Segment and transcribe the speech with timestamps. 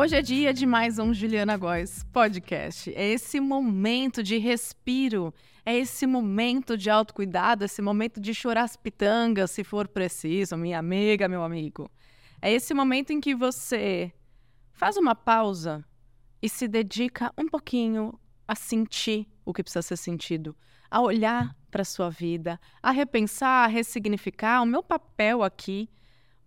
[0.00, 2.88] Hoje é dia de mais um Juliana Góes podcast.
[2.94, 5.34] É esse momento de respiro,
[5.66, 10.78] é esse momento de autocuidado, esse momento de chorar as pitangas, se for preciso, minha
[10.78, 11.90] amiga, meu amigo.
[12.40, 14.12] É esse momento em que você
[14.72, 15.84] faz uma pausa
[16.40, 20.54] e se dedica um pouquinho a sentir o que precisa ser sentido,
[20.88, 24.62] a olhar para sua vida, a repensar, a ressignificar.
[24.62, 25.90] O meu papel aqui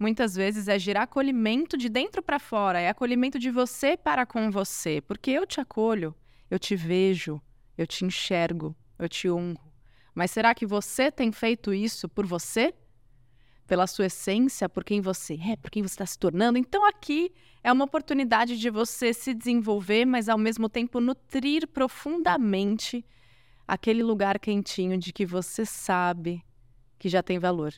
[0.02, 4.50] muitas vezes é gerar acolhimento de dentro para fora, é acolhimento de você para com
[4.50, 6.16] você, porque eu te acolho,
[6.50, 7.40] eu te vejo,
[7.78, 9.72] eu te enxergo, eu te honro.
[10.16, 12.74] Mas será que você tem feito isso por você?
[13.68, 16.58] Pela sua essência, por quem você é, por quem você está se tornando?
[16.58, 17.32] Então aqui
[17.64, 23.06] é uma oportunidade de você se desenvolver, mas ao mesmo tempo nutrir profundamente
[23.68, 26.44] aquele lugar quentinho de que você sabe
[26.98, 27.72] que já tem valor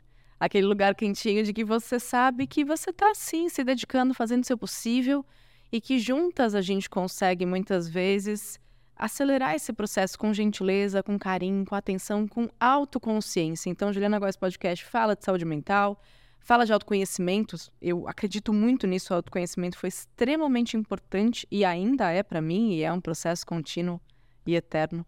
[0.44, 4.46] aquele lugar quentinho de que você sabe que você está assim, se dedicando, fazendo o
[4.46, 5.26] seu possível
[5.72, 8.60] e que juntas a gente consegue muitas vezes
[8.94, 13.70] acelerar esse processo com gentileza, com carinho, com atenção, com autoconsciência.
[13.70, 15.98] Então, Juliana Góes Podcast fala de saúde mental,
[16.42, 17.56] fala de autoconhecimento.
[17.82, 19.14] Eu acredito muito nisso.
[19.14, 24.00] O autoconhecimento foi extremamente importante e ainda é para mim, e é um processo contínuo
[24.46, 25.06] e eterno.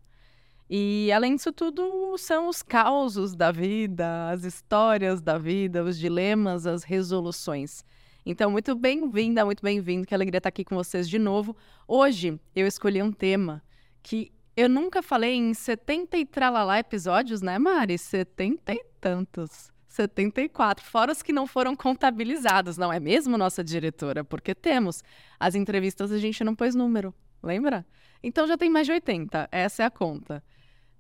[0.69, 6.65] E além disso tudo, são os causos da vida, as histórias da vida, os dilemas,
[6.65, 7.83] as resoluções.
[8.25, 11.55] Então, muito bem-vinda, muito bem-vindo, que alegria estar aqui com vocês de novo.
[11.87, 13.61] Hoje eu escolhi um tema
[14.01, 17.97] que eu nunca falei em 70 e tralalá episódios, né, Mari?
[17.97, 19.71] 70 e tantos.
[19.87, 24.23] 74, fora os que não foram contabilizados, não é mesmo, nossa diretora?
[24.23, 25.03] Porque temos.
[25.39, 27.85] As entrevistas a gente não pôs número, lembra?
[28.23, 30.43] Então já tem mais de 80, essa é a conta.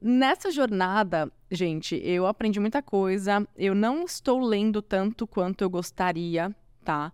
[0.07, 3.43] Nessa jornada, gente, eu aprendi muita coisa.
[3.55, 7.11] Eu não estou lendo tanto quanto eu gostaria, tá?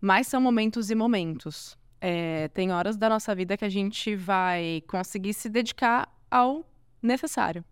[0.00, 1.78] Mas são momentos e momentos.
[2.00, 6.68] É, tem horas da nossa vida que a gente vai conseguir se dedicar ao
[7.00, 7.64] necessário,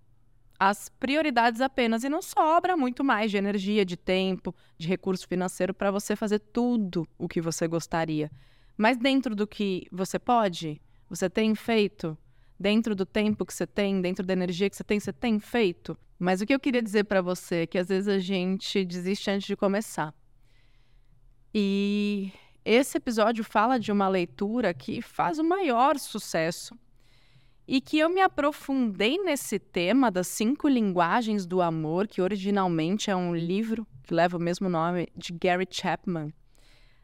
[0.56, 5.75] às prioridades apenas, e não sobra muito mais de energia, de tempo, de recurso financeiro
[5.75, 8.31] para você fazer tudo o que você gostaria.
[8.76, 12.16] Mas dentro do que você pode, você tem feito,
[12.64, 15.98] dentro do tempo que você tem, dentro da energia que você tem, você tem feito.
[16.19, 19.30] Mas o que eu queria dizer para você é que às vezes a gente desiste
[19.30, 20.14] antes de começar.
[21.52, 22.32] E
[22.64, 26.75] esse episódio fala de uma leitura que faz o maior sucesso
[27.69, 33.16] e que eu me aprofundei nesse tema das cinco linguagens do amor, que originalmente é
[33.16, 36.32] um livro que leva o mesmo nome de Gary Chapman.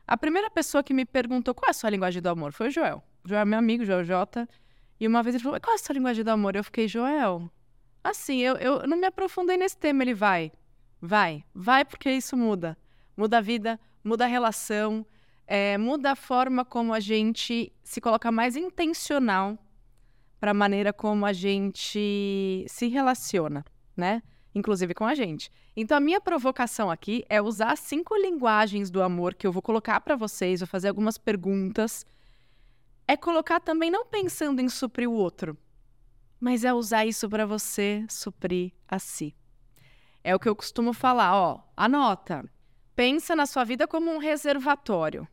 [0.06, 2.70] A primeira pessoa que me perguntou qual é a sua linguagem do amor foi o
[2.70, 3.04] Joel.
[3.22, 4.48] O Joel é meu amigo, Joel J.
[5.00, 6.54] E uma vez ele falou: qual é a sua linguagem do amor?
[6.54, 7.50] Eu fiquei, Joel.
[8.04, 10.04] Assim, eu, eu não me aprofundei nesse tema.
[10.04, 10.52] Ele vai,
[11.00, 12.76] vai, vai, porque isso muda.
[13.16, 15.04] Muda a vida, muda a relação,
[15.46, 19.58] é, muda a forma como a gente se coloca mais intencional
[20.38, 23.64] para a maneira como a gente se relaciona,
[23.96, 24.22] né?
[24.54, 25.50] Inclusive com a gente.
[25.76, 30.00] Então, a minha provocação aqui é usar cinco linguagens do amor que eu vou colocar
[30.00, 32.06] para vocês, vou fazer algumas perguntas
[33.10, 35.58] é colocar também não pensando em suprir o outro,
[36.38, 39.34] mas é usar isso para você suprir a si.
[40.22, 42.48] É o que eu costumo falar, ó, anota.
[42.94, 45.26] Pensa na sua vida como um reservatório.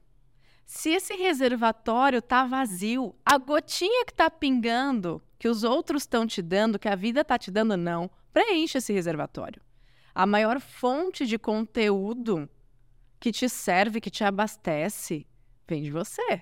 [0.65, 6.41] Se esse reservatório tá vazio, a gotinha que tá pingando, que os outros estão te
[6.41, 9.61] dando, que a vida tá te dando, não, preencha esse reservatório.
[10.15, 12.49] A maior fonte de conteúdo
[13.19, 15.27] que te serve, que te abastece,
[15.67, 16.41] vem de você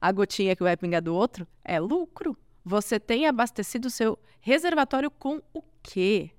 [0.00, 2.36] a gotinha que vai pingar do outro é lucro.
[2.64, 6.30] Você tem abastecido o seu reservatório com o quê?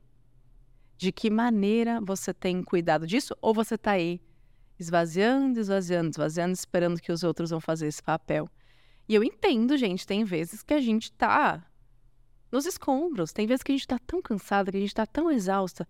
[0.97, 3.35] De que maneira você tem cuidado disso?
[3.41, 4.19] Ou você está aí
[4.79, 8.49] esvaziando, esvaziando, esvaziando, esperando que os outros vão fazer esse papel?
[9.07, 11.65] E eu entendo, gente, tem vezes que a gente está
[12.51, 15.31] nos escombros, tem vezes que a gente está tão cansada, que a gente está tão
[15.31, 15.87] exausta,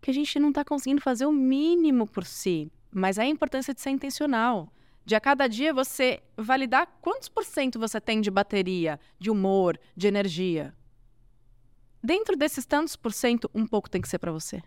[0.00, 2.70] que a gente não está conseguindo fazer o mínimo por si.
[2.92, 4.70] Mas é a importância de ser intencional
[5.04, 9.78] de a cada dia você validar quantos por cento você tem de bateria, de humor,
[9.96, 10.74] de energia.
[12.02, 14.62] Dentro desses tantos por cento, um pouco tem que ser para você.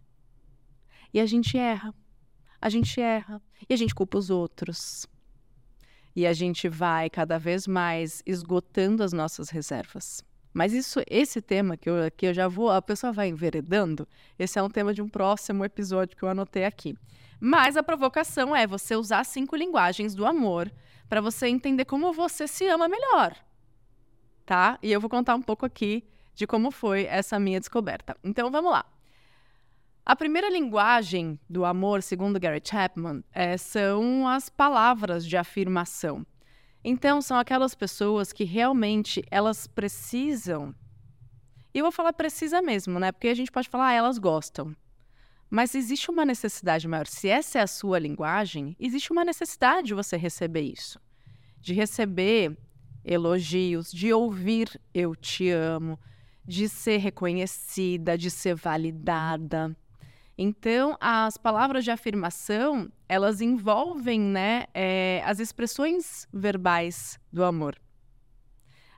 [1.13, 1.93] E a gente erra.
[2.61, 3.41] A gente erra.
[3.69, 5.07] E a gente culpa os outros.
[6.15, 10.23] E a gente vai cada vez mais esgotando as nossas reservas.
[10.53, 14.07] Mas isso, esse tema que eu, que eu já vou, a pessoa vai enveredando,
[14.37, 16.95] esse é um tema de um próximo episódio que eu anotei aqui.
[17.39, 20.71] Mas a provocação é você usar cinco linguagens do amor
[21.09, 23.35] para você entender como você se ama melhor.
[24.45, 24.77] Tá?
[24.81, 26.03] E eu vou contar um pouco aqui
[26.35, 28.15] de como foi essa minha descoberta.
[28.23, 28.85] Então vamos lá.
[30.05, 36.25] A primeira linguagem do amor, segundo Gary Chapman, é, são as palavras de afirmação.
[36.83, 40.75] Então, são aquelas pessoas que realmente elas precisam.
[41.73, 43.11] E eu vou falar precisa mesmo, né?
[43.11, 44.75] Porque a gente pode falar, ah, elas gostam.
[45.49, 47.07] Mas existe uma necessidade maior.
[47.07, 50.99] Se essa é a sua linguagem, existe uma necessidade de você receber isso.
[51.59, 52.57] De receber
[53.05, 55.99] elogios, de ouvir eu te amo,
[56.45, 59.75] de ser reconhecida, de ser validada.
[60.37, 67.79] Então, as palavras de afirmação, elas envolvem né, é, as expressões verbais do amor.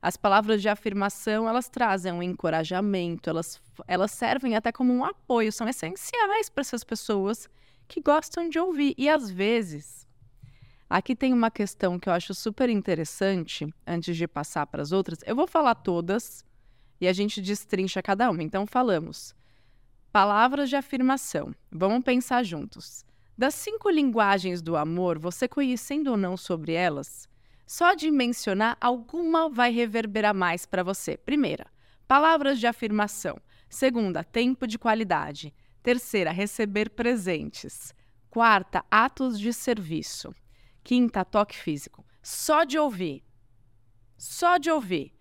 [0.02, 5.52] As palavras de afirmação, elas trazem um encorajamento, elas, elas servem até como um apoio,
[5.52, 7.50] são essenciais para essas pessoas
[7.88, 8.94] que gostam de ouvir.
[8.98, 10.08] E às vezes,
[10.90, 15.20] aqui tem uma questão que eu acho super interessante, antes de passar para as outras.
[15.26, 16.46] Eu vou falar todas
[17.02, 18.44] e a gente destrincha cada uma.
[18.44, 19.36] Então, falamos.
[20.16, 21.54] Palavras de afirmação.
[21.70, 23.06] Vamos pensar juntos.
[23.38, 27.28] Das cinco linguagens do amor, você conhecendo ou não sobre elas,
[27.68, 31.18] só de mencionar, alguma vai reverberar mais para você.
[31.18, 31.68] Primeira,
[32.08, 33.38] palavras de afirmação.
[33.70, 35.54] Segunda, tempo de qualidade.
[35.84, 37.94] Terceira, receber presentes.
[38.30, 40.34] Quarta, atos de serviço.
[40.82, 42.06] Quinta, toque físico.
[42.24, 43.22] Só de ouvir.
[44.18, 45.15] Só de ouvir.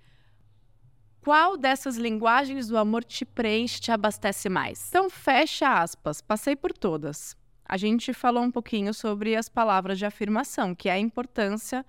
[1.25, 4.91] Qual dessas linguagens do amor te preenche, te abastece mais?
[4.91, 6.21] Então, fecha aspas.
[6.21, 7.35] Passei por todas.
[7.65, 11.83] A gente falou um pouquinho sobre as palavras de afirmação, que é a importância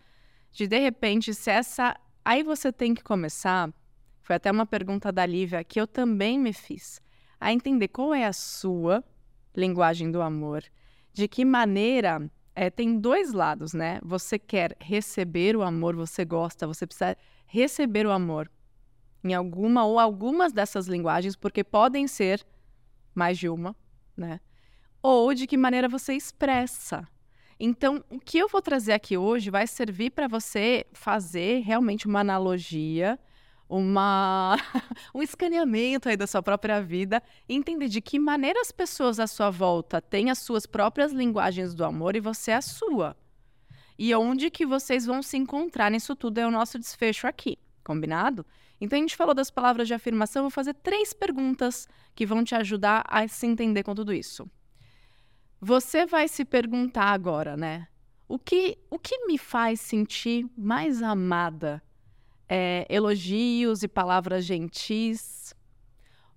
[0.54, 2.00] de de repente, se essa.
[2.24, 3.74] Aí você tem que começar.
[4.22, 7.02] Foi até uma pergunta da Lívia que eu também me fiz.
[7.38, 9.04] A entender qual é a sua
[9.54, 10.64] linguagem do amor.
[11.12, 12.32] De que maneira.
[12.56, 14.00] É, tem dois lados, né?
[14.02, 18.50] Você quer receber o amor, você gosta, você precisa receber o amor
[19.26, 22.46] em alguma ou algumas dessas linguagens, porque podem ser
[23.14, 23.76] mais de uma,
[24.16, 24.40] né?
[25.02, 27.06] Ou de que maneira você expressa
[27.60, 32.20] então, o que eu vou trazer aqui hoje vai servir para você fazer realmente uma
[32.20, 33.18] analogia,
[33.70, 34.58] uma
[35.16, 39.50] um escaneamento aí da sua própria vida, entender de que maneira as pessoas à sua
[39.50, 43.16] volta têm as suas próprias linguagens do amor e você a sua.
[43.98, 48.46] E onde que vocês vão se encontrar nisso tudo é o nosso desfecho aqui, combinado?
[48.86, 52.56] Então a gente falou das palavras de afirmação, vou fazer três perguntas que vão te
[52.56, 54.50] ajudar a se entender com tudo isso.
[55.60, 57.88] Você vai se perguntar agora, né?
[58.28, 61.82] O que, o que me faz sentir mais amada?
[62.48, 65.56] É, elogios e palavras gentis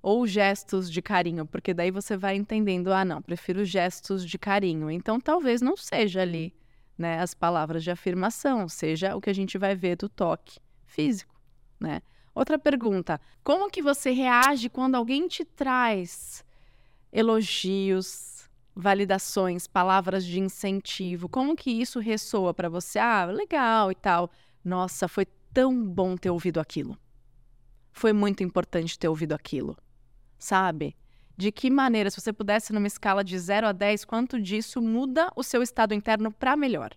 [0.01, 1.45] ou gestos de carinho?
[1.45, 4.91] Porque daí você vai entendendo, ah, não, prefiro gestos de carinho.
[4.91, 6.55] Então talvez não seja ali,
[6.97, 11.39] né, as palavras de afirmação, seja o que a gente vai ver do toque físico,
[11.79, 12.01] né?
[12.39, 16.45] Outra pergunta: como que você reage quando alguém te traz
[17.13, 23.01] elogios, validações, palavras de incentivo, como que isso ressoa para você?
[23.01, 24.31] Ah, legal e tal.
[24.65, 26.97] Nossa, foi tão bom ter ouvido aquilo.
[27.91, 29.77] Foi muito importante ter ouvido aquilo.
[30.39, 30.97] Sabe?
[31.37, 35.29] De que maneira, se você pudesse numa escala de 0 a 10, quanto disso muda
[35.35, 36.93] o seu estado interno para melhor?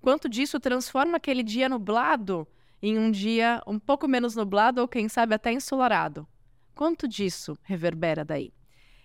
[0.00, 2.48] Quanto disso transforma aquele dia nublado
[2.82, 6.26] em um dia um pouco menos nublado ou quem sabe até ensolarado?
[6.74, 8.52] Quanto disso reverbera daí?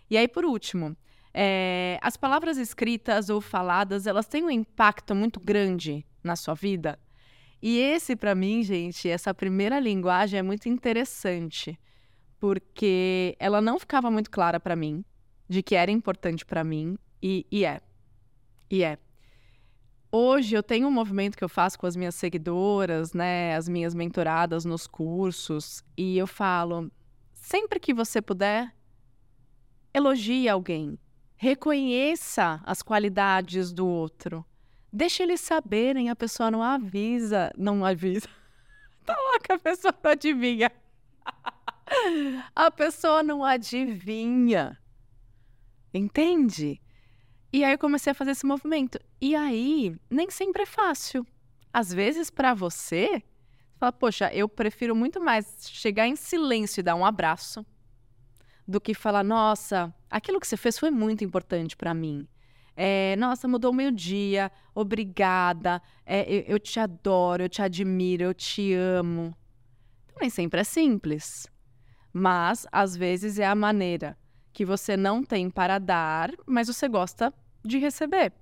[0.10, 0.96] E aí, por último,
[1.34, 6.98] é, as palavras escritas ou faladas, elas têm um impacto muito grande na sua vida.
[7.62, 11.78] E esse, para mim, gente, essa primeira linguagem é muito interessante,
[12.40, 15.04] porque ela não ficava muito clara para mim
[15.50, 17.82] de que era importante para mim e, e é.
[18.70, 18.98] E é.
[20.18, 23.94] Hoje eu tenho um movimento que eu faço com as minhas seguidoras, né, as minhas
[23.94, 26.90] mentoradas nos cursos, e eu falo,
[27.34, 28.74] sempre que você puder,
[29.94, 30.98] elogie alguém,
[31.38, 34.46] Reconheça as qualidades do outro.
[34.92, 37.52] Deixe eles saberem, a pessoa não avisa.
[37.58, 38.28] Não avisa.
[39.06, 40.72] Tá louca, a pessoa não adivinha.
[42.56, 44.80] a pessoa não adivinha.
[45.94, 46.82] Entende?
[47.56, 49.00] E aí eu comecei a fazer esse movimento.
[49.22, 51.26] E aí, nem sempre é fácil.
[51.72, 53.24] Às vezes, para você, você
[53.80, 57.66] fala, poxa, eu prefiro muito mais chegar em silêncio e dar um abraço
[58.68, 62.28] do que falar, nossa, aquilo que você fez foi muito importante para mim.
[62.76, 68.24] É, nossa, mudou o meu dia, obrigada, é, eu, eu, te adoro, eu te admiro,
[68.24, 69.34] eu te amo.
[70.04, 71.48] Então, nem sempre é simples,
[72.12, 74.18] mas às vezes é a maneira
[74.52, 77.34] que você não tem para dar, mas você gosta
[77.66, 78.34] de receber.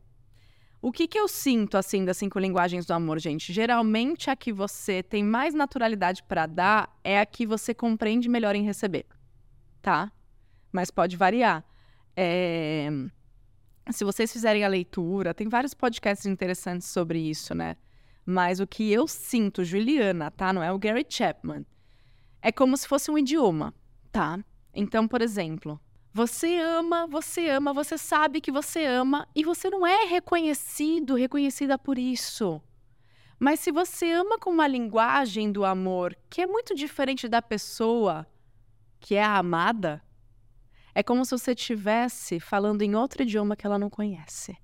[0.82, 3.53] O que, que eu sinto, assim, das cinco linguagens do amor, gente?
[3.53, 8.53] Geralmente a que você tem mais naturalidade para dar é a que você compreende melhor
[8.56, 9.06] em receber
[9.84, 10.12] tá?
[10.72, 11.63] Mas pode variar.
[12.15, 12.89] É...
[13.92, 17.75] Se vocês fizerem a leitura, tem vários podcasts interessantes sobre isso, né?
[18.25, 20.53] mas o que eu sinto, Juliana, tá?
[20.53, 21.65] Não é o Gary Chapman.
[22.42, 23.74] É como se fosse um idioma,
[24.13, 24.39] tá?
[24.74, 25.77] Então, por exemplo,
[26.13, 31.75] você ama, você ama, você sabe que você ama e você não é reconhecido, reconhecida
[31.75, 32.62] por isso.
[33.39, 38.27] Mas se você ama com uma linguagem do amor que é muito diferente da pessoa
[39.00, 40.03] que é a amada,
[40.93, 44.55] é como se você estivesse falando em outro idioma que ela não conhece.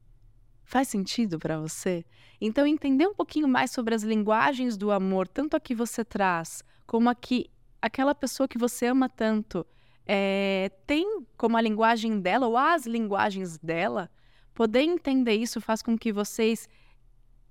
[0.63, 2.05] Faz sentido para você?
[2.39, 6.63] Então, entender um pouquinho mais sobre as linguagens do amor, tanto a que você traz,
[6.85, 7.49] como a que
[7.81, 9.65] aquela pessoa que você ama tanto
[10.11, 14.09] é, tem como a linguagem dela, ou as linguagens dela,
[14.55, 16.67] poder entender isso faz com que vocês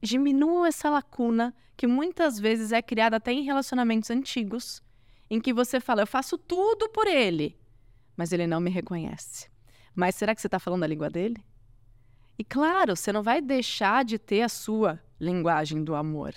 [0.02, 4.82] diminuam essa lacuna que muitas vezes é criada até em relacionamentos antigos,
[5.30, 7.56] em que você fala, eu faço tudo por ele,
[8.16, 9.48] mas ele não me reconhece.
[9.94, 11.40] Mas será que você está falando a língua dele?
[12.36, 16.34] E claro, você não vai deixar de ter a sua linguagem do amor,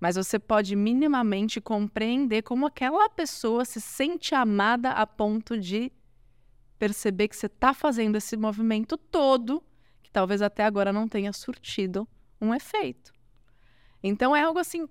[0.00, 5.92] mas você pode minimamente compreender como aquela pessoa se sente amada a ponto de
[6.78, 9.62] perceber que você está fazendo esse movimento todo,
[10.02, 12.08] que talvez até agora não tenha surtido
[12.40, 13.12] um efeito.
[14.02, 14.88] Então é algo assim,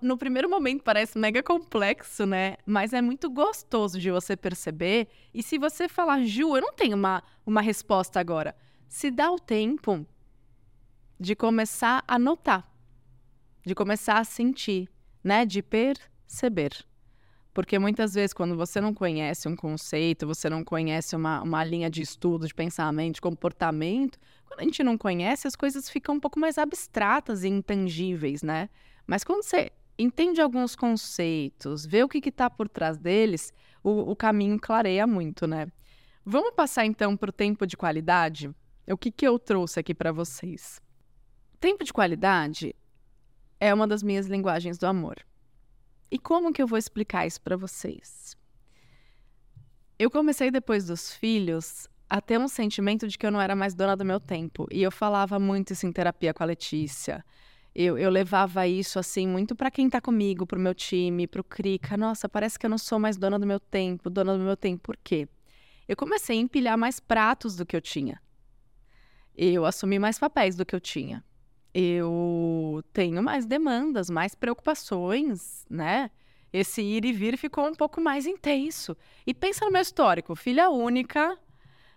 [0.00, 2.56] no primeiro momento parece mega complexo, né?
[2.64, 5.08] Mas é muito gostoso de você perceber.
[5.34, 8.54] E se você falar, Ju, eu não tenho uma, uma resposta agora
[8.94, 10.06] se dá o tempo
[11.18, 12.72] de começar a notar,
[13.64, 14.88] de começar a sentir,
[15.22, 15.44] né?
[15.44, 16.84] De perceber.
[17.54, 21.88] Porque muitas vezes, quando você não conhece um conceito, você não conhece uma, uma linha
[21.88, 26.20] de estudo, de pensamento, de comportamento, quando a gente não conhece, as coisas ficam um
[26.20, 28.68] pouco mais abstratas e intangíveis, né?
[29.06, 33.52] Mas quando você entende alguns conceitos, vê o que está por trás deles,
[33.84, 35.68] o, o caminho clareia muito, né?
[36.24, 38.50] Vamos passar então para o tempo de qualidade?
[38.88, 40.80] O que, que eu trouxe aqui para vocês?
[41.60, 42.74] Tempo de qualidade
[43.64, 45.16] é uma das minhas linguagens do amor.
[46.10, 48.36] E como que eu vou explicar isso para vocês?
[49.98, 53.74] Eu comecei depois dos filhos a ter um sentimento de que eu não era mais
[53.74, 54.68] dona do meu tempo.
[54.70, 57.24] E eu falava muito isso em terapia com a Letícia.
[57.74, 61.40] Eu, eu levava isso assim muito para quem está comigo, para o meu time, para
[61.40, 61.96] o Crica.
[61.96, 64.82] Nossa, parece que eu não sou mais dona do meu tempo, dona do meu tempo.
[64.82, 65.26] Por quê?
[65.88, 68.20] Eu comecei a empilhar mais pratos do que eu tinha
[69.36, 71.24] eu assumi mais papéis do que eu tinha.
[71.74, 76.10] Eu tenho mais demandas, mais preocupações, né?
[76.52, 78.96] Esse ir e vir ficou um pouco mais intenso.
[79.26, 81.36] E pensa no meu histórico, filha única,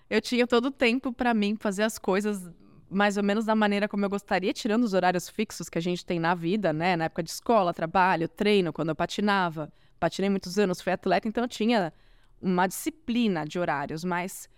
[0.09, 2.51] eu tinha todo o tempo para mim fazer as coisas
[2.89, 6.05] mais ou menos da maneira como eu gostaria, tirando os horários fixos que a gente
[6.05, 6.95] tem na vida, né?
[6.95, 9.71] Na época de escola, trabalho, treino, quando eu patinava.
[9.99, 11.93] Patinei muitos anos, fui atleta, então eu tinha
[12.41, 14.49] uma disciplina de horários, mas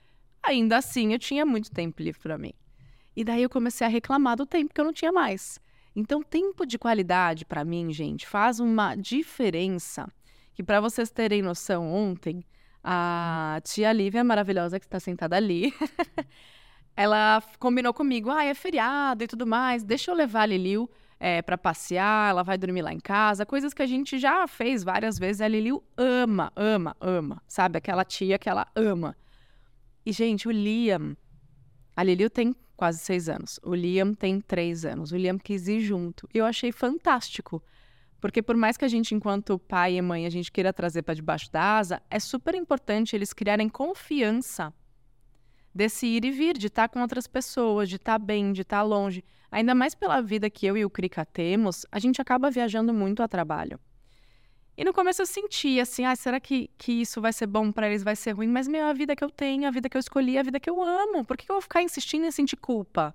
[0.44, 2.54] ainda assim eu tinha muito tempo livre para mim.
[3.20, 5.60] E daí eu comecei a reclamar do tempo que eu não tinha mais.
[5.94, 10.08] Então, tempo de qualidade, para mim, gente, faz uma diferença.
[10.54, 12.46] Que para vocês terem noção, ontem,
[12.82, 15.74] a tia Lívia, maravilhosa, que está sentada ali,
[16.96, 21.42] ela combinou comigo: ah, é feriado e tudo mais, deixa eu levar a Liliu é,
[21.42, 25.20] para passear, ela vai dormir lá em casa, coisas que a gente já fez várias
[25.20, 25.42] vezes.
[25.42, 27.80] A Liliu ama, ama, ama, sabe?
[27.80, 29.14] Aquela tia que ela ama.
[30.06, 31.18] E, gente, o Liam,
[31.98, 33.60] a Liliu tem quase seis anos.
[33.62, 35.12] O Liam tem três anos.
[35.12, 36.30] O Liam quis ir junto.
[36.34, 37.62] E eu achei fantástico.
[38.22, 41.14] Porque por mais que a gente, enquanto pai e mãe, a gente queira trazer para
[41.14, 44.74] debaixo da asa, é super importante eles criarem confiança
[45.76, 48.62] desse ir e vir, de estar tá com outras pessoas, de estar tá bem, de
[48.62, 49.26] estar tá longe.
[49.52, 53.22] Ainda mais pela vida que eu e o Krika temos, a gente acaba viajando muito
[53.22, 53.78] a trabalho.
[54.80, 57.90] E no começo eu sentia assim, ah, será que, que isso vai ser bom para
[57.90, 58.48] eles, vai ser ruim?
[58.48, 60.70] Mas, meu, a vida que eu tenho, a vida que eu escolhi, a vida que
[60.70, 61.26] eu amo.
[61.26, 63.14] Por que eu vou ficar insistindo em sentir culpa?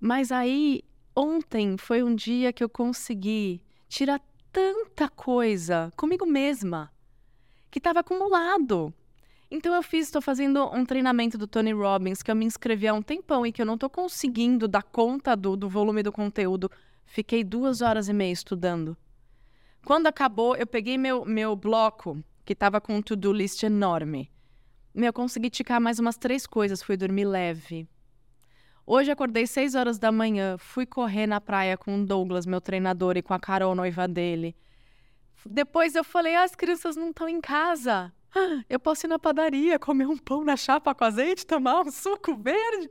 [0.00, 0.82] Mas aí,
[1.14, 4.20] ontem foi um dia que eu consegui tirar
[4.52, 6.92] tanta coisa comigo mesma
[7.70, 8.92] que estava acumulado.
[9.48, 12.94] Então eu fiz, estou fazendo um treinamento do Tony Robbins que eu me inscrevi há
[12.94, 16.68] um tempão e que eu não estou conseguindo dar conta do, do volume do conteúdo.
[17.06, 18.96] Fiquei duas horas e meia estudando.
[19.84, 24.30] Quando acabou, eu peguei meu, meu bloco, que estava com um to-do list enorme.
[24.94, 27.88] Meu, consegui ticar mais umas três coisas, fui dormir leve.
[28.86, 33.16] Hoje acordei seis horas da manhã, fui correr na praia com o Douglas, meu treinador,
[33.16, 34.54] e com a Carol, noiva dele.
[35.44, 38.12] Depois eu falei, ah, as crianças não estão em casa.
[38.68, 42.36] Eu posso ir na padaria, comer um pão na chapa com azeite, tomar um suco
[42.36, 42.88] verde.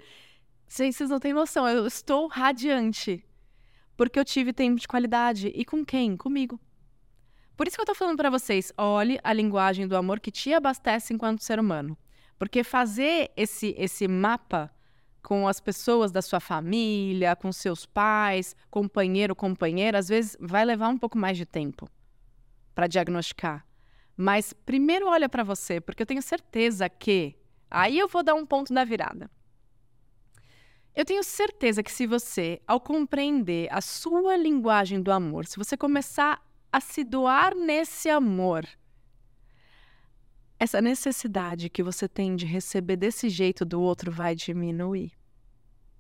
[0.68, 3.26] Gente, vocês não têm noção, eu estou radiante.
[3.98, 5.48] Porque eu tive tempo de qualidade.
[5.48, 6.16] E com quem?
[6.16, 6.60] Comigo.
[7.56, 10.54] Por isso que eu tô falando para vocês, olhe a linguagem do amor que te
[10.54, 11.98] abastece enquanto ser humano.
[12.40, 14.72] Porque fazer esse esse mapa
[15.22, 20.90] com as pessoas da sua família, com seus pais, companheiro, companheira, às vezes vai levar
[20.90, 21.88] um pouco mais de tempo
[22.74, 23.66] para diagnosticar.
[24.18, 27.36] Mas primeiro olha para você, porque eu tenho certeza que
[27.70, 29.30] aí eu vou dar um ponto da virada.
[30.94, 35.78] Eu tenho certeza que se você, ao compreender a sua linguagem do amor, se você
[35.78, 36.42] começar
[36.72, 38.66] a se doar nesse amor,
[40.58, 45.12] essa necessidade que você tem de receber desse jeito do outro vai diminuir.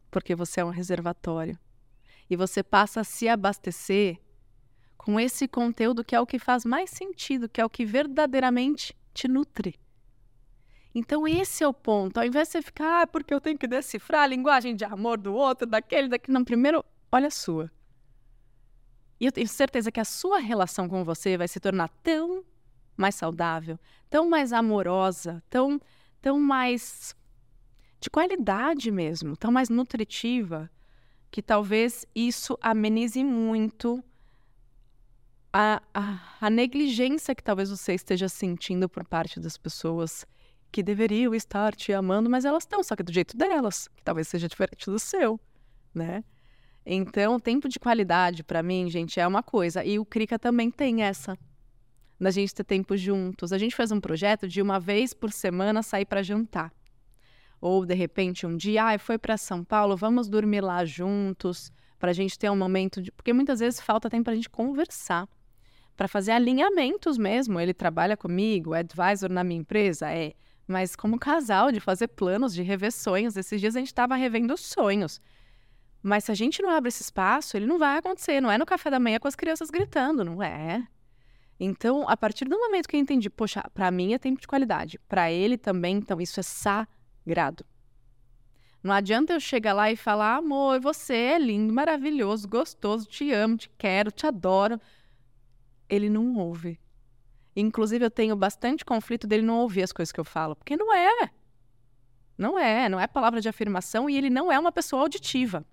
[0.09, 1.57] Porque você é um reservatório.
[2.29, 4.19] E você passa a se abastecer
[4.97, 8.95] com esse conteúdo que é o que faz mais sentido, que é o que verdadeiramente
[9.13, 9.79] te nutre.
[10.93, 12.19] Então, esse é o ponto.
[12.19, 15.17] Ao invés de você ficar, ah, porque eu tenho que decifrar a linguagem de amor
[15.17, 16.33] do outro, daquele, daquele.
[16.33, 17.71] Não, primeiro, olha a sua.
[19.21, 22.43] E eu tenho certeza que a sua relação com você vai se tornar tão
[22.97, 25.79] mais saudável, tão mais amorosa, tão,
[26.19, 27.15] tão mais
[27.99, 30.71] de qualidade mesmo, tão mais nutritiva,
[31.29, 34.03] que talvez isso amenize muito
[35.53, 40.25] a, a, a negligência que talvez você esteja sentindo por parte das pessoas
[40.71, 44.27] que deveriam estar te amando, mas elas estão, só que do jeito delas, que talvez
[44.27, 45.39] seja diferente do seu,
[45.93, 46.23] né?
[46.85, 49.83] Então, tempo de qualidade para mim, gente, é uma coisa.
[49.83, 51.37] E o Krika também tem essa.
[52.19, 53.51] Da gente ter tempo juntos.
[53.51, 56.71] A gente faz um projeto de uma vez por semana sair para jantar.
[57.59, 62.09] Ou, de repente, um dia, ah, foi para São Paulo, vamos dormir lá juntos, para
[62.09, 63.11] a gente ter um momento de.
[63.11, 65.27] Porque muitas vezes falta tempo para a gente conversar,
[65.95, 67.59] para fazer alinhamentos mesmo.
[67.59, 70.33] Ele trabalha comigo, é advisor na minha empresa, é
[70.67, 73.35] mas como casal, de fazer planos, de rever sonhos.
[73.35, 75.21] Esses dias a gente estava revendo sonhos.
[76.01, 78.41] Mas se a gente não abre esse espaço, ele não vai acontecer.
[78.41, 80.87] Não é no café da manhã com as crianças gritando, não é?
[81.59, 84.99] Então, a partir do momento que eu entendi, poxa, para mim é tempo de qualidade,
[85.07, 87.63] para ele também, então isso é sagrado.
[88.83, 93.57] Não adianta eu chegar lá e falar, amor, você é lindo, maravilhoso, gostoso, te amo,
[93.57, 94.81] te quero, te adoro.
[95.87, 96.79] Ele não ouve.
[97.55, 100.91] Inclusive, eu tenho bastante conflito dele não ouvir as coisas que eu falo, porque não
[100.91, 101.29] é.
[102.35, 105.63] Não é, não é palavra de afirmação e ele não é uma pessoa auditiva.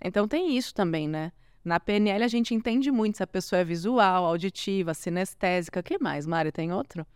[0.00, 1.32] Então tem isso também, né?
[1.64, 5.82] Na PNL a gente entende muito se a pessoa é visual, auditiva, sinestésica.
[5.82, 6.50] Que mais, Mari?
[6.50, 7.06] Tem outro?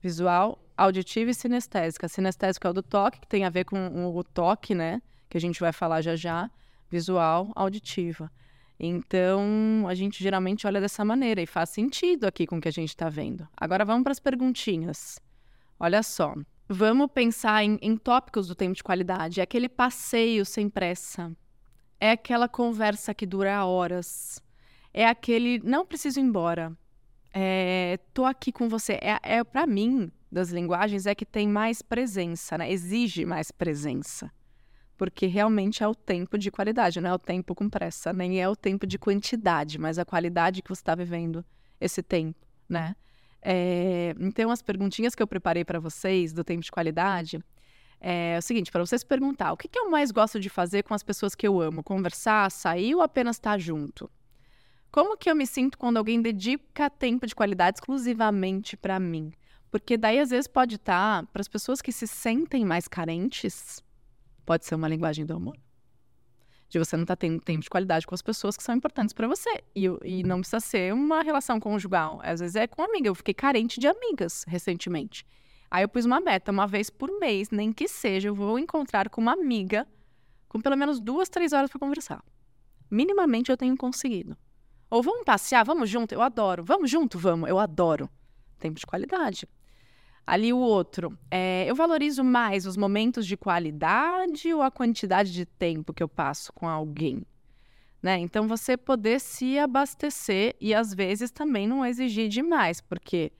[0.00, 2.08] Visual, auditiva e sinestésica.
[2.08, 5.02] Sinestésica é o do toque, que tem a ver com o toque, né?
[5.28, 6.48] Que a gente vai falar já já.
[6.88, 8.30] Visual, auditiva.
[8.78, 12.72] Então, a gente geralmente olha dessa maneira e faz sentido aqui com o que a
[12.72, 13.46] gente está vendo.
[13.56, 15.20] Agora vamos para as perguntinhas.
[15.78, 16.34] Olha só.
[16.66, 19.40] Vamos pensar em, em tópicos do tempo de qualidade.
[19.40, 21.30] É aquele passeio sem pressa.
[22.00, 24.42] É aquela conversa que dura horas.
[24.92, 26.76] É aquele não preciso ir embora.
[27.32, 28.94] É, tô aqui com você.
[28.94, 32.72] É, é para mim das linguagens é que tem mais presença, né?
[32.72, 34.32] Exige mais presença
[35.00, 38.46] porque realmente é o tempo de qualidade, não é o tempo com pressa, nem é
[38.46, 41.42] o tempo de quantidade, mas a qualidade que você está vivendo
[41.80, 42.94] esse tempo, né?
[43.40, 47.42] É, então, as perguntinhas que eu preparei para vocês do tempo de qualidade
[48.00, 50.94] é o seguinte: para vocês perguntar, o que, que eu mais gosto de fazer com
[50.94, 51.82] as pessoas que eu amo?
[51.82, 54.10] Conversar, sair ou apenas estar junto?
[54.90, 59.32] Como que eu me sinto quando alguém dedica tempo de qualidade exclusivamente para mim?
[59.70, 63.84] Porque daí às vezes pode estar tá, para as pessoas que se sentem mais carentes,
[64.50, 65.56] Pode ser uma linguagem do amor.
[66.68, 69.12] De você não estar tá tendo tempo de qualidade com as pessoas que são importantes
[69.12, 69.62] para você.
[69.76, 72.20] E, e não precisa ser uma relação conjugal.
[72.20, 73.06] Às vezes é com amiga.
[73.06, 75.24] Eu fiquei carente de amigas recentemente.
[75.70, 79.08] Aí eu pus uma meta, uma vez por mês, nem que seja, eu vou encontrar
[79.08, 79.86] com uma amiga
[80.48, 82.24] com pelo menos duas, três horas para conversar.
[82.90, 84.36] Minimamente eu tenho conseguido.
[84.90, 86.64] Ou vamos passear, vamos junto, eu adoro.
[86.64, 88.10] Vamos junto, vamos, eu adoro.
[88.58, 89.46] Tempo de qualidade.
[90.26, 95.46] Ali o outro, é, eu valorizo mais os momentos de qualidade ou a quantidade de
[95.46, 97.24] tempo que eu passo com alguém?
[98.02, 98.18] Né?
[98.18, 103.32] Então, você poder se abastecer e às vezes também não exigir demais, porque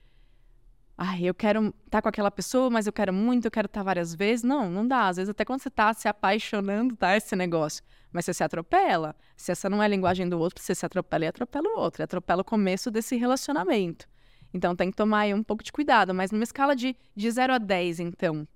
[1.03, 3.79] ai, eu quero estar tá com aquela pessoa, mas eu quero muito, eu quero estar
[3.79, 4.43] tá várias vezes.
[4.43, 5.07] Não, não dá.
[5.07, 7.17] Às vezes, até quando você está se apaixonando, tá?
[7.17, 7.83] Esse negócio.
[8.11, 9.15] Mas você se atropela.
[9.35, 12.03] Se essa não é a linguagem do outro, você se atropela e atropela o outro.
[12.03, 14.07] Atropela o começo desse relacionamento.
[14.53, 17.53] Então tem que tomar aí um pouco de cuidado, mas numa escala de, de 0
[17.53, 18.47] a 10, então,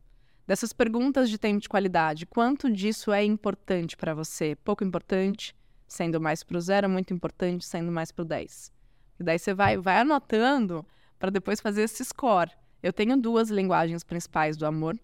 [0.46, 4.56] dessas perguntas de tempo de qualidade, quanto disso é importante para você?
[4.58, 5.56] Pouco importante,
[5.88, 8.72] sendo mais para o zero, muito importante, sendo mais para o 10.
[9.20, 10.86] E daí você vai, vai anotando
[11.20, 12.52] para depois fazer esse score.
[12.82, 14.98] Eu tenho duas linguagens principais do amor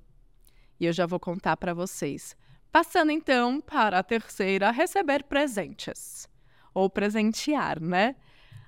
[0.80, 2.36] e eu já vou contar para vocês.
[2.72, 6.28] Passando então para a terceira, receber presentes.
[6.74, 8.16] Ou presentear, né?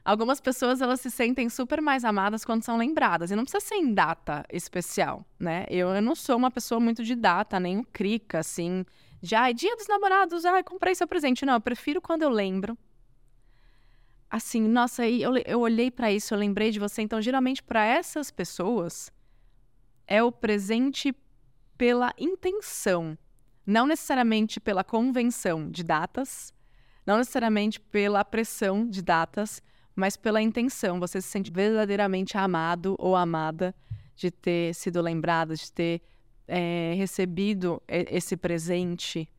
[0.03, 3.31] Algumas pessoas elas se sentem super mais amadas quando são lembradas.
[3.31, 5.65] E não precisa ser em data especial, né?
[5.69, 8.85] Eu, eu não sou uma pessoa muito de data, nem um crica, assim,
[9.21, 11.45] De, ai, dia dos namorados, ai, comprei seu presente.
[11.45, 12.77] Não, eu prefiro quando eu lembro.
[14.33, 17.03] Assim, nossa, eu, eu olhei para isso, eu lembrei de você.
[17.03, 19.11] Então, geralmente, para essas pessoas,
[20.07, 21.15] é o presente
[21.77, 23.15] pela intenção,
[23.63, 26.51] não necessariamente pela convenção de datas,
[27.05, 29.61] não necessariamente pela pressão de datas,
[29.95, 30.99] mas pela intenção.
[30.99, 33.75] Você se sente verdadeiramente amado ou amada
[34.15, 36.01] de ter sido lembrado, de ter
[36.47, 39.29] é, recebido esse presente,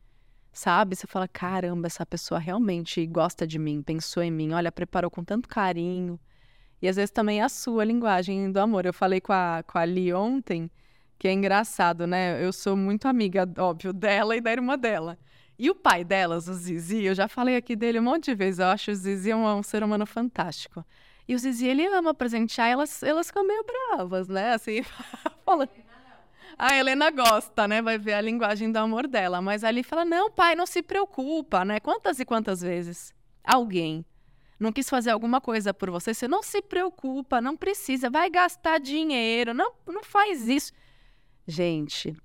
[0.55, 0.95] sabe?
[0.95, 5.23] Você fala: caramba, essa pessoa realmente gosta de mim, pensou em mim, olha, preparou com
[5.23, 6.19] tanto carinho.
[6.81, 8.85] E às vezes também a sua linguagem do amor.
[8.85, 10.69] Eu falei com a, com a Ali ontem,
[11.19, 12.43] que é engraçado, né?
[12.43, 15.17] Eu sou muito amiga, óbvio, dela e da irmã dela.
[15.57, 18.59] E o pai delas, o Zizi, eu já falei aqui dele um monte de vezes,
[18.59, 20.85] eu acho o Zizi um, um ser humano fantástico.
[21.27, 24.53] E o Zizi, ele ama presentear, elas, elas ficam meio bravas, né?
[24.53, 24.83] Assim,
[25.45, 25.67] fala...
[26.57, 27.81] A Helena gosta, né?
[27.81, 29.41] Vai ver a linguagem do amor dela.
[29.41, 31.79] Mas ali fala: não, pai, não se preocupa, né?
[31.79, 33.13] Quantas e quantas vezes
[33.43, 34.05] alguém
[34.59, 38.79] não quis fazer alguma coisa por você, você não se preocupa, não precisa, vai gastar
[38.79, 40.71] dinheiro, não, não faz isso.
[41.45, 42.15] Gente,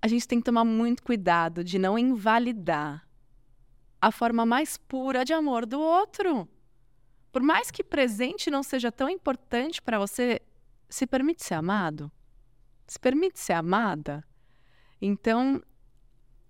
[0.00, 3.06] a gente tem que tomar muito cuidado de não invalidar
[4.00, 6.48] a forma mais pura de amor do outro.
[7.30, 10.40] Por mais que presente não seja tão importante para você,
[10.88, 12.10] se permite ser amado?
[12.86, 14.24] Se permite ser amada?
[15.00, 15.62] Então,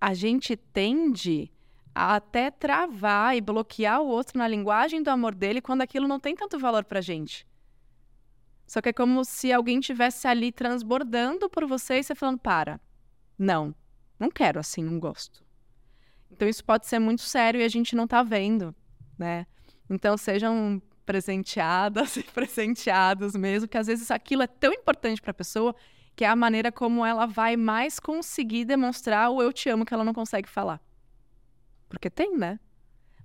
[0.01, 1.51] a gente tende
[1.95, 6.19] a até travar e bloquear o outro na linguagem do amor dele quando aquilo não
[6.19, 7.47] tem tanto valor para gente.
[8.67, 12.81] Só que é como se alguém tivesse ali transbordando por você e você falando: para,
[13.39, 13.75] não,
[14.19, 15.45] não quero assim, não gosto.
[16.31, 18.75] Então isso pode ser muito sério e a gente não está vendo,
[19.19, 19.47] né?
[19.91, 25.35] Então sejam presenteadas e presenteados mesmo, que às vezes aquilo é tão importante para a
[25.35, 25.77] pessoa
[26.15, 29.95] que é a maneira como ela vai mais conseguir demonstrar o eu te amo que
[29.95, 30.81] ela não consegue falar.
[31.89, 32.59] Porque tem, né?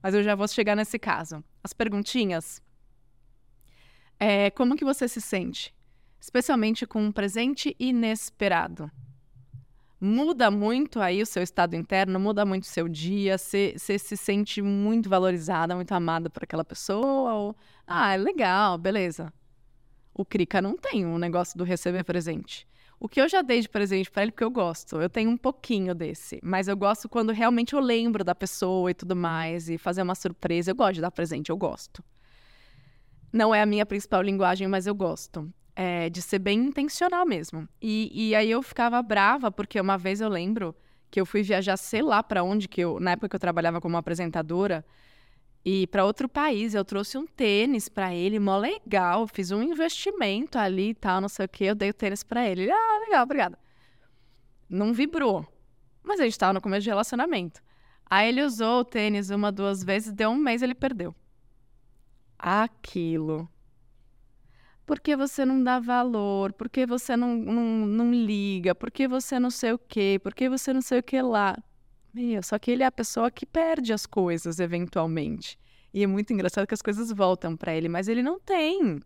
[0.01, 1.43] Mas eu já vou chegar nesse caso.
[1.63, 2.61] As perguntinhas.
[4.19, 5.73] É, como que você se sente?
[6.19, 8.91] Especialmente com um presente inesperado
[9.99, 14.61] muda muito aí o seu estado interno, muda muito o seu dia, você se sente
[14.61, 19.33] muito valorizada, muito amada por aquela pessoa, ou, ah, é legal, beleza.
[20.13, 22.67] O Krika não tem um negócio do receber presente.
[22.99, 25.37] O que eu já dei de presente para ele, porque eu gosto, eu tenho um
[25.37, 29.77] pouquinho desse, mas eu gosto quando realmente eu lembro da pessoa e tudo mais, e
[29.77, 30.71] fazer uma surpresa.
[30.71, 32.03] Eu gosto de dar presente, eu gosto.
[33.31, 37.69] Não é a minha principal linguagem, mas eu gosto é, de ser bem intencional mesmo.
[37.79, 40.75] E, e aí eu ficava brava, porque uma vez eu lembro
[41.11, 43.79] que eu fui viajar, sei lá para onde, que eu, na época que eu trabalhava
[43.79, 44.83] como apresentadora,
[45.65, 50.57] e para outro país, eu trouxe um tênis para ele, mó legal, fiz um investimento
[50.57, 52.63] ali e tal, não sei o que, eu dei o tênis para ele.
[52.63, 52.71] ele.
[52.71, 53.59] Ah, legal, obrigada.
[54.69, 55.45] Não vibrou.
[56.03, 57.61] Mas a gente estava no começo de relacionamento.
[58.09, 61.13] Aí ele usou o tênis uma, duas vezes, deu um mês ele perdeu.
[62.39, 63.49] Aquilo
[64.87, 66.53] por que você não dá valor?
[66.53, 68.73] Por que você não, não, não liga?
[68.73, 70.17] Por que você não sei o que
[70.49, 71.61] você não sei o que lá?
[72.13, 75.57] Meu, só que ele é a pessoa que perde as coisas eventualmente.
[75.93, 78.99] E é muito engraçado que as coisas voltam para ele, mas ele não tem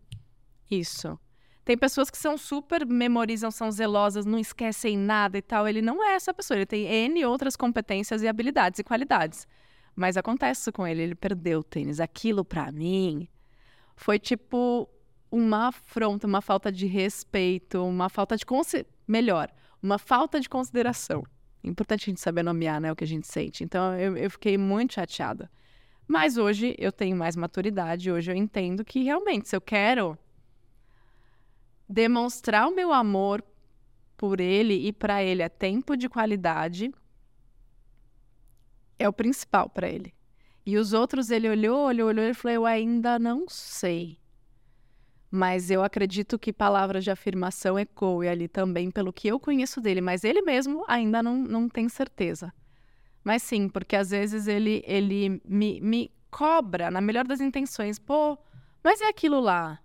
[0.70, 1.18] isso.
[1.64, 5.68] Tem pessoas que são super memorizam, são zelosas, não esquecem nada e tal.
[5.68, 9.46] Ele não é essa pessoa, ele tem N outras competências e habilidades e qualidades.
[9.94, 12.00] Mas acontece com ele, ele perdeu o tênis.
[12.00, 13.28] Aquilo para mim
[13.94, 14.88] foi tipo
[15.30, 18.44] uma afronta, uma falta de respeito, uma falta de
[19.06, 19.48] melhor,
[19.80, 21.22] uma falta de consideração.
[21.62, 23.62] Importante a gente saber nomear né, o que a gente sente.
[23.62, 25.50] Então eu, eu fiquei muito chateada.
[26.06, 30.18] Mas hoje eu tenho mais maturidade, hoje eu entendo que realmente, se eu quero
[31.88, 33.42] demonstrar o meu amor
[34.16, 36.92] por ele e para ele é tempo de qualidade,
[38.98, 40.14] é o principal para ele.
[40.64, 44.18] E os outros, ele olhou, olhou, olhou e falou: Eu ainda não sei.
[45.34, 50.02] Mas eu acredito que palavras de afirmação ecoem ali também pelo que eu conheço dele,
[50.02, 52.52] mas ele mesmo ainda não, não tem certeza.
[53.24, 58.36] Mas sim, porque às vezes ele, ele me, me cobra, na melhor das intenções, pô,
[58.84, 59.78] mas é aquilo lá.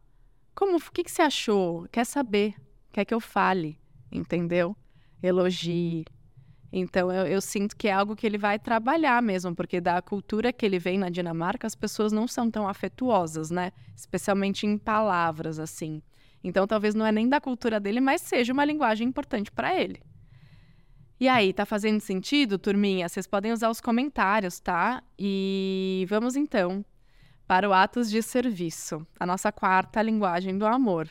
[0.53, 1.88] Como, o que, que você achou?
[1.93, 2.53] Quer saber?
[2.91, 3.79] Quer que eu fale?
[4.12, 4.75] Entendeu?
[5.23, 6.05] Elogie,
[6.71, 10.51] então eu, eu, sinto que é algo que ele vai trabalhar mesmo, porque da cultura
[10.51, 13.71] que ele vem na Dinamarca, as pessoas não são tão afetuosas, né?
[13.95, 16.01] Especialmente em palavras, assim.
[16.43, 20.01] Então talvez não é nem da cultura dele, mas seja uma linguagem importante para ele.
[21.19, 23.10] E aí, tá fazendo sentido, turminha?
[23.10, 25.01] Vocês podem usar os comentários, tá?
[25.17, 26.86] E vamos então
[27.47, 31.10] para o atos de serviço, a nossa quarta linguagem do amor.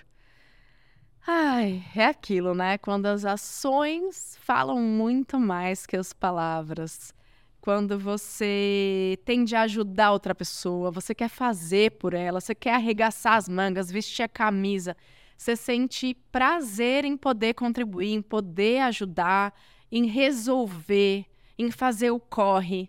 [1.26, 2.78] Ai, é aquilo, né?
[2.78, 7.12] Quando as ações falam muito mais que as palavras.
[7.60, 13.34] Quando você tende a ajudar outra pessoa, você quer fazer por ela, você quer arregaçar
[13.34, 14.96] as mangas, vestir a camisa,
[15.36, 19.52] você sente prazer em poder contribuir, em poder ajudar,
[19.90, 21.26] em resolver,
[21.58, 22.88] em fazer o corre.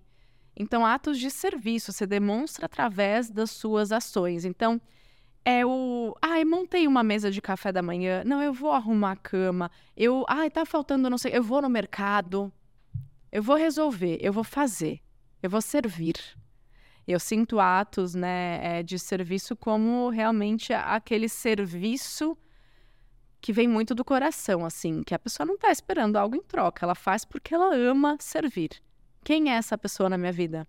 [0.56, 4.46] Então, atos de serviço você demonstra através das suas ações.
[4.46, 4.80] Então,
[5.44, 6.16] é o.
[6.22, 8.24] Ai, montei uma mesa de café da manhã.
[8.26, 9.72] Não, eu vou arrumar a cama.
[9.96, 10.26] Eu.
[10.28, 11.32] Ai, tá faltando, não sei.
[11.36, 12.52] Eu vou no mercado.
[13.32, 14.18] Eu vou resolver.
[14.22, 15.02] Eu vou fazer.
[15.42, 16.16] Eu vou servir.
[17.08, 22.38] Eu sinto atos né, é, de serviço como realmente aquele serviço
[23.40, 26.86] que vem muito do coração, assim, que a pessoa não está esperando algo em troca,
[26.86, 28.72] ela faz porque ela ama servir.
[29.24, 30.68] Quem é essa pessoa na minha vida?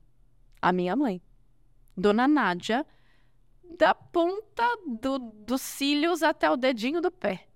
[0.62, 1.20] A minha mãe.
[1.96, 2.86] Dona Nádia
[3.76, 4.64] da ponta
[5.00, 7.46] do, dos cílios até o dedinho do pé.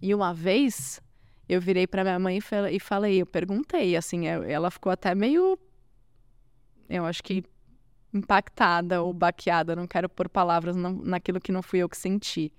[0.00, 1.00] E uma vez
[1.48, 2.38] eu virei para minha mãe
[2.70, 5.58] e falei, eu perguntei, assim, ela ficou até meio,
[6.88, 7.44] eu acho que
[8.12, 12.52] impactada ou baqueada, não quero pôr palavras naquilo que não fui eu que senti,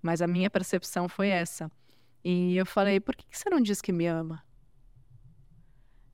[0.00, 1.70] mas a minha percepção foi essa.
[2.24, 4.42] E eu falei, por que você não diz que me ama?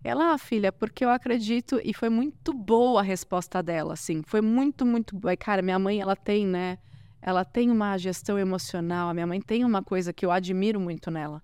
[0.03, 4.41] Ela, ah, filha, porque eu acredito, e foi muito boa a resposta dela, assim, foi
[4.41, 5.33] muito, muito boa.
[5.33, 6.79] E, cara, minha mãe, ela tem, né,
[7.21, 11.11] ela tem uma gestão emocional, a minha mãe tem uma coisa que eu admiro muito
[11.11, 11.43] nela.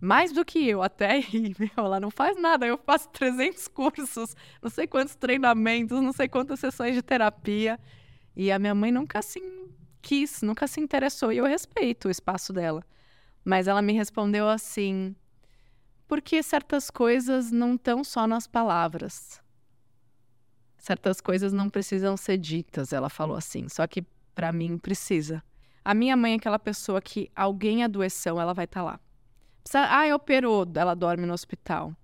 [0.00, 4.34] Mais do que eu, até, e, meu, ela não faz nada, eu faço 300 cursos,
[4.60, 7.78] não sei quantos treinamentos, não sei quantas sessões de terapia,
[8.36, 9.68] e a minha mãe nunca assim
[10.02, 12.84] quis, nunca se interessou, e eu respeito o espaço dela.
[13.44, 15.14] Mas ela me respondeu assim:
[16.06, 19.40] porque certas coisas não estão só nas palavras.
[20.76, 23.68] Certas coisas não precisam ser ditas, ela falou assim.
[23.68, 24.02] Só que
[24.34, 25.42] para mim precisa.
[25.84, 29.00] A minha mãe é aquela pessoa que alguém adoeceu, ela vai estar tá lá.
[29.62, 31.94] Precisa, ah, operou, ela dorme no hospital.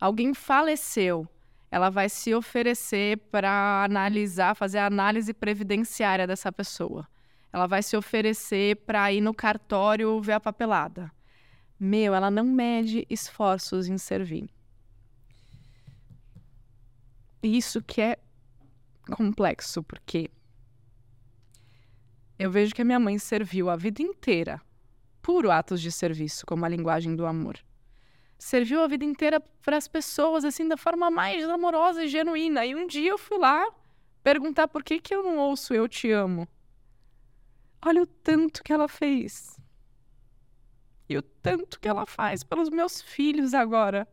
[0.00, 1.28] Alguém faleceu,
[1.70, 7.06] ela vai se oferecer para analisar, fazer a análise previdenciária dessa pessoa.
[7.52, 11.10] Ela vai se oferecer para ir no cartório ver a papelada.
[11.78, 14.48] Meu, ela não mede esforços em servir.
[17.42, 18.18] Isso que é
[19.16, 20.30] complexo, porque
[22.38, 24.60] eu vejo que a minha mãe serviu a vida inteira
[25.20, 27.58] puro atos de serviço, como a linguagem do amor.
[28.38, 32.66] Serviu a vida inteira para as pessoas, assim, da forma mais amorosa e genuína.
[32.66, 33.66] E um dia eu fui lá
[34.22, 36.46] perguntar por que, que eu não ouço Eu Te Amo.
[37.80, 39.58] Olha o tanto que ela fez.
[41.08, 44.08] E o tanto que ela faz pelos meus filhos agora.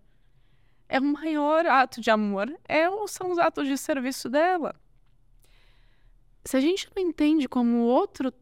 [0.89, 2.53] É o maior ato de amor.
[2.67, 4.75] É, são os atos de serviço dela.
[6.43, 8.33] Se a gente não entende como o outro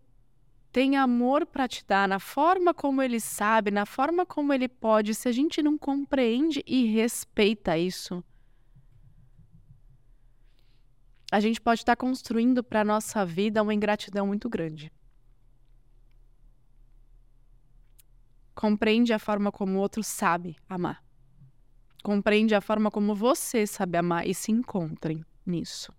[0.72, 5.16] tem amor para te dar, na forma como ele sabe, na forma como ele pode,
[5.16, 8.24] se a gente não compreende e respeita isso,
[11.32, 14.92] a gente pode estar construindo para nossa vida uma ingratidão muito grande.
[18.60, 21.02] Compreende a forma como o outro sabe amar.
[22.04, 25.94] Compreende a forma como você sabe amar e se encontrem nisso.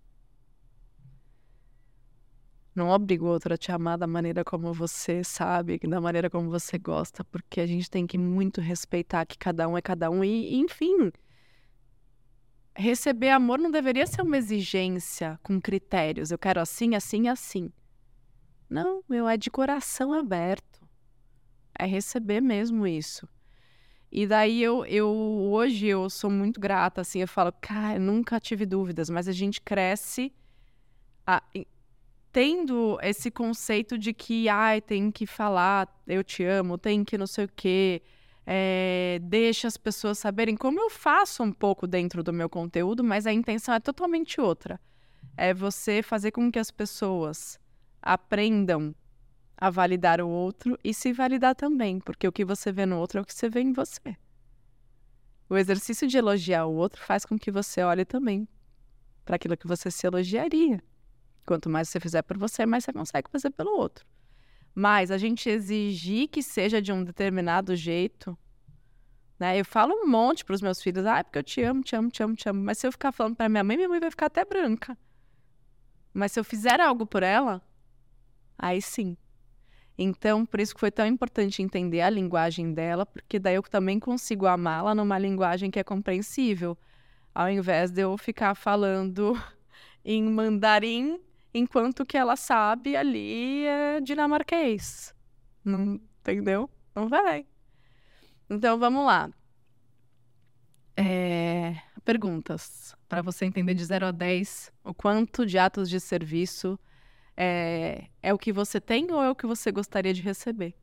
[2.74, 6.50] Não obriga o outro a te amar da maneira como você sabe, da maneira como
[6.50, 10.22] você gosta, porque a gente tem que muito respeitar que cada um é cada um
[10.22, 11.10] e, enfim,
[12.76, 16.30] receber amor não deveria ser uma exigência com critérios.
[16.30, 17.72] Eu quero assim, assim, assim.
[18.68, 20.79] Não, meu, é de coração aberto
[21.80, 23.28] é receber mesmo isso.
[24.12, 28.40] E daí eu, eu hoje eu sou muito grata, assim, eu falo, cara, eu nunca
[28.40, 30.32] tive dúvidas, mas a gente cresce
[31.26, 31.42] a,
[32.32, 37.26] tendo esse conceito de que, ai, tem que falar, eu te amo, tem que não
[37.26, 38.02] sei o quê,
[38.44, 43.26] é, deixa as pessoas saberem como eu faço um pouco dentro do meu conteúdo, mas
[43.26, 44.80] a intenção é totalmente outra.
[45.36, 47.60] É você fazer com que as pessoas
[48.02, 48.94] aprendam
[49.60, 53.18] a validar o outro e se validar também, porque o que você vê no outro
[53.18, 54.16] é o que você vê em você.
[55.48, 58.48] O exercício de elogiar o outro faz com que você olhe também
[59.24, 60.82] para aquilo que você se elogiaria.
[61.44, 64.06] Quanto mais você fizer por você, mais você consegue fazer pelo outro.
[64.74, 68.38] Mas a gente exigir que seja de um determinado jeito,
[69.38, 69.58] né?
[69.58, 72.10] Eu falo um monte para os meus filhos, ah, porque eu te amo, te amo,
[72.10, 72.62] te amo, te amo.
[72.62, 74.96] Mas se eu ficar falando para minha mãe, minha mãe vai ficar até branca.
[76.14, 77.60] Mas se eu fizer algo por ela,
[78.58, 79.16] aí sim,
[80.02, 84.00] então, por isso que foi tão importante entender a linguagem dela, porque daí eu também
[84.00, 86.74] consigo amá-la numa linguagem que é compreensível,
[87.34, 89.34] ao invés de eu ficar falando
[90.02, 91.20] em mandarim
[91.52, 95.14] enquanto que ela sabe ali é dinamarquês.
[95.62, 96.70] Não, entendeu?
[96.94, 97.44] Não vai.
[98.48, 99.30] Então vamos lá.
[100.96, 101.76] É...
[102.06, 102.96] Perguntas.
[103.06, 106.78] Para você entender de 0 a 10 o quanto de atos de serviço
[107.42, 108.04] é...
[108.22, 110.74] é o que você tem ou é o que você gostaria de receber.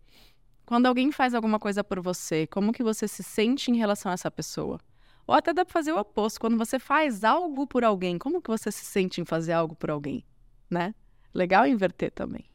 [0.66, 4.14] Quando alguém faz alguma coisa por você, como que você se sente em relação a
[4.14, 4.80] essa pessoa?
[5.28, 6.40] Ou até dá para fazer o oposto.
[6.40, 9.92] Quando você faz algo por alguém, como que você se sente em fazer algo por
[9.92, 10.26] alguém,
[10.68, 10.96] né?
[11.32, 12.46] Legal inverter também.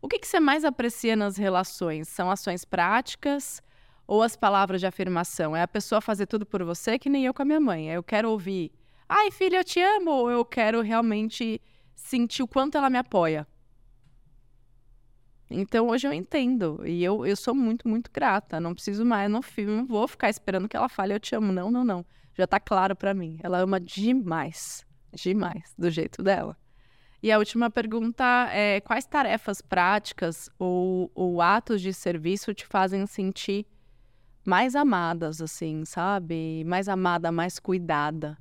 [0.00, 2.08] O que, que você mais aprecia nas relações?
[2.08, 3.62] São ações práticas
[4.06, 5.54] ou as palavras de afirmação?
[5.54, 7.88] É a pessoa fazer tudo por você, que nem eu com a minha mãe.
[7.90, 8.72] Eu quero ouvir,
[9.08, 11.60] ai filha, eu te amo, ou eu quero realmente
[11.94, 13.46] sentir o quanto ela me apoia.
[15.50, 16.82] Então hoje eu entendo.
[16.86, 18.58] E eu, eu sou muito, muito grata.
[18.60, 21.52] Não preciso mais, não, não vou ficar esperando que ela fale eu te amo.
[21.52, 22.06] Não, não, não.
[22.34, 23.38] Já tá claro para mim.
[23.42, 24.86] Ela ama demais.
[25.12, 26.56] Demais, do jeito dela.
[27.22, 33.06] E a última pergunta é: quais tarefas práticas ou, ou atos de serviço te fazem
[33.06, 33.66] sentir
[34.44, 36.64] mais amadas, assim, sabe?
[36.66, 38.36] Mais amada, mais cuidada.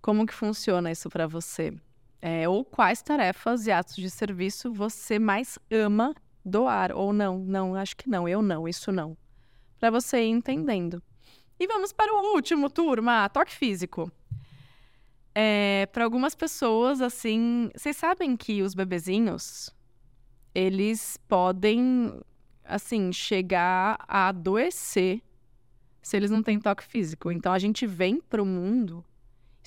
[0.00, 1.72] Como que funciona isso para você?
[2.20, 7.38] É, ou quais tarefas e atos de serviço você mais ama doar ou não?
[7.38, 9.16] Não, acho que não, eu não, isso não.
[9.78, 11.02] Para você ir entendendo.
[11.60, 14.10] E vamos para o último, turma, toque físico.
[15.34, 19.70] É, para algumas pessoas, assim, vocês sabem que os bebezinhos,
[20.52, 22.20] eles podem,
[22.64, 25.22] assim, chegar a adoecer
[26.02, 27.30] se eles não têm toque físico.
[27.30, 29.04] Então a gente vem para o mundo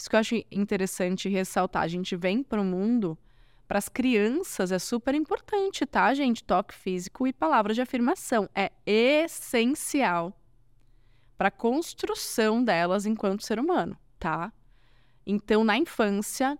[0.01, 1.83] isso que eu acho interessante ressaltar.
[1.83, 3.17] A gente vem para o mundo,
[3.67, 6.43] para as crianças é super importante, tá, gente?
[6.43, 8.49] Toque físico e palavras de afirmação.
[8.53, 10.35] É essencial
[11.37, 14.51] para a construção delas enquanto ser humano, tá?
[15.25, 16.57] Então, na infância,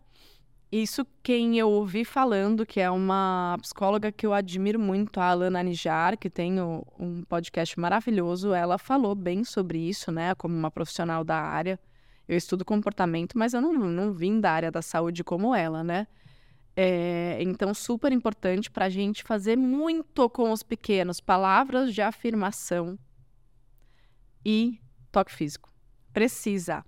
[0.72, 5.62] isso quem eu ouvi falando, que é uma psicóloga que eu admiro muito, a Alana
[5.62, 11.24] Nijar, que tem um podcast maravilhoso, ela falou bem sobre isso, né, como uma profissional
[11.24, 11.80] da área.
[12.32, 16.08] Eu estudo comportamento, mas eu não, não vim da área da saúde como ela, né?
[16.74, 22.98] É, então, super importante para a gente fazer muito com os pequenos, palavras de afirmação
[24.46, 24.80] e
[25.12, 25.70] toque físico.
[26.14, 26.86] Precisa.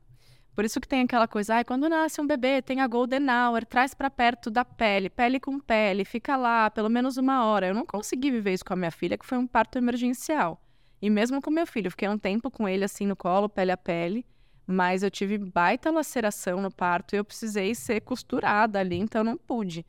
[0.55, 3.65] Por isso que tem aquela coisa, ah, quando nasce um bebê, tem a golden hour,
[3.65, 7.67] traz para perto da pele, pele com pele, fica lá pelo menos uma hora.
[7.67, 10.63] Eu não consegui viver isso com a minha filha, que foi um parto emergencial.
[11.01, 13.77] E mesmo com meu filho, fiquei um tempo com ele assim no colo, pele a
[13.77, 14.25] pele
[14.65, 19.37] mas eu tive baita laceração no parto e eu precisei ser costurada ali, então não
[19.37, 19.85] pude.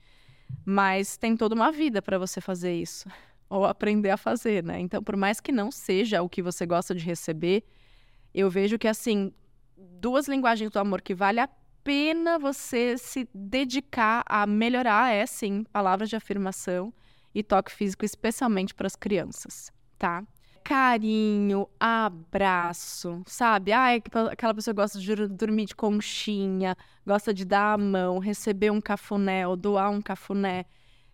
[0.65, 3.09] Mas tem toda uma vida para você fazer isso,
[3.49, 4.81] ou aprender a fazer, né?
[4.81, 7.65] Então, por mais que não seja o que você gosta de receber,
[8.35, 9.33] eu vejo que, assim,
[9.77, 11.49] duas linguagens do amor que vale a
[11.85, 16.93] pena você se dedicar a melhorar é, sim, palavras de afirmação
[17.35, 20.25] e toque físico, especialmente para as crianças, tá?
[20.65, 23.71] Carinho, abraço, sabe?
[23.71, 26.75] Ai, aquela pessoa gosta de dormir de conchinha,
[27.07, 30.65] gosta de dar a mão, receber um cafuné ou doar um cafuné.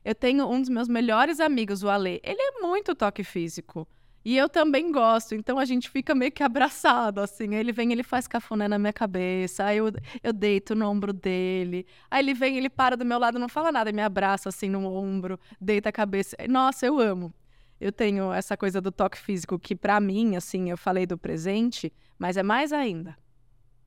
[0.05, 2.21] Eu tenho um dos meus melhores amigos, o Ale.
[2.23, 3.87] Ele é muito toque físico.
[4.25, 7.55] E eu também gosto, então a gente fica meio que abraçado, assim.
[7.55, 9.91] Aí ele vem, ele faz cafuné na minha cabeça, aí eu,
[10.23, 11.87] eu deito no ombro dele.
[12.11, 14.87] Aí ele vem, ele para do meu lado, não fala nada, me abraça assim no
[14.87, 16.37] ombro, deita a cabeça.
[16.49, 17.33] Nossa, eu amo
[17.81, 21.93] eu tenho essa coisa do toque físico que para mim, assim, eu falei do presente,
[22.19, 23.17] mas é mais ainda.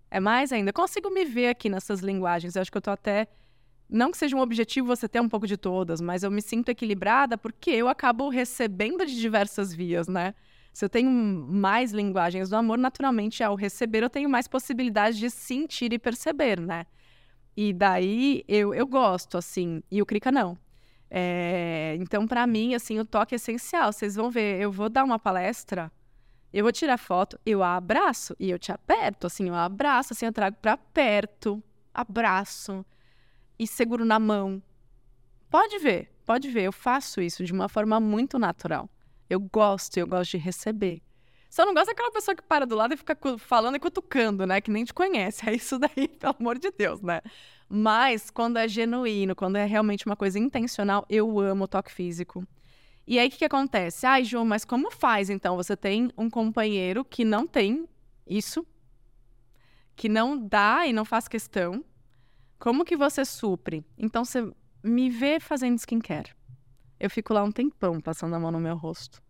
[0.09, 0.69] É mais ainda.
[0.69, 2.55] Eu consigo me ver aqui nessas linguagens.
[2.55, 3.27] Eu acho que eu tô até
[3.89, 6.69] não que seja um objetivo você ter um pouco de todas, mas eu me sinto
[6.69, 10.33] equilibrada porque eu acabo recebendo de diversas vias, né?
[10.73, 15.29] Se eu tenho mais linguagens do amor, naturalmente ao receber eu tenho mais possibilidades de
[15.29, 16.87] sentir e perceber, né?
[17.55, 20.57] E daí eu, eu gosto, assim, e o Krika não.
[21.15, 23.93] É, então, para mim, assim, o toque é essencial.
[23.93, 25.91] Vocês vão ver, eu vou dar uma palestra,
[26.51, 30.33] eu vou tirar foto, eu abraço e eu te aperto, assim, eu abraço, assim, eu
[30.33, 31.61] trago para perto,
[31.93, 32.83] abraço
[33.59, 34.59] e seguro na mão.
[35.51, 38.89] Pode ver, pode ver, eu faço isso de uma forma muito natural.
[39.29, 40.99] Eu gosto, eu gosto de receber.
[41.53, 44.59] Só não gosto daquela pessoa que para do lado e fica falando e cutucando, né?
[44.59, 45.43] Que nem te conhece.
[45.47, 47.21] É isso daí, pelo amor de Deus, né?
[47.69, 52.43] Mas quando é genuíno, quando é realmente uma coisa intencional, eu amo o toque físico.
[53.05, 54.03] E aí o que, que acontece?
[54.03, 55.55] Ai, João, mas como faz então?
[55.55, 57.87] Você tem um companheiro que não tem
[58.25, 58.65] isso,
[59.95, 61.85] que não dá e não faz questão.
[62.57, 63.85] Como que você supre?
[63.95, 64.51] Então você
[64.81, 66.33] me vê fazendo skincare.
[66.99, 69.21] Eu fico lá um tempão passando a mão no meu rosto.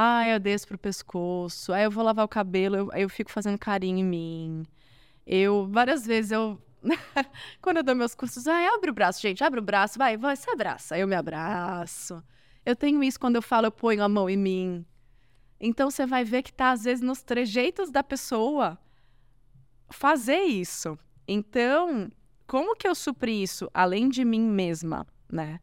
[0.00, 1.72] Ai, eu desço pro pescoço.
[1.72, 4.66] Aí eu vou lavar o cabelo, eu, eu fico fazendo carinho em mim.
[5.26, 6.56] Eu, várias vezes, eu
[7.60, 10.36] Quando eu dou meus cursos, ai, abre o braço, gente, abre o braço, vai, vai,
[10.36, 10.94] se abraça.
[10.94, 12.22] Aí eu me abraço.
[12.64, 14.86] Eu tenho isso quando eu falo, eu ponho a mão em mim.
[15.58, 18.78] Então você vai ver que tá às vezes nos trejeitos da pessoa
[19.90, 20.96] fazer isso.
[21.26, 22.08] Então,
[22.46, 25.58] como que eu supri isso além de mim mesma, né?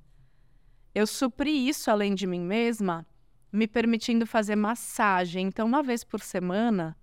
[0.93, 3.07] Eu supri isso além de mim mesma,
[3.55, 5.47] me permitindo fazer massagem.
[5.47, 6.95] Então, uma vez por semana,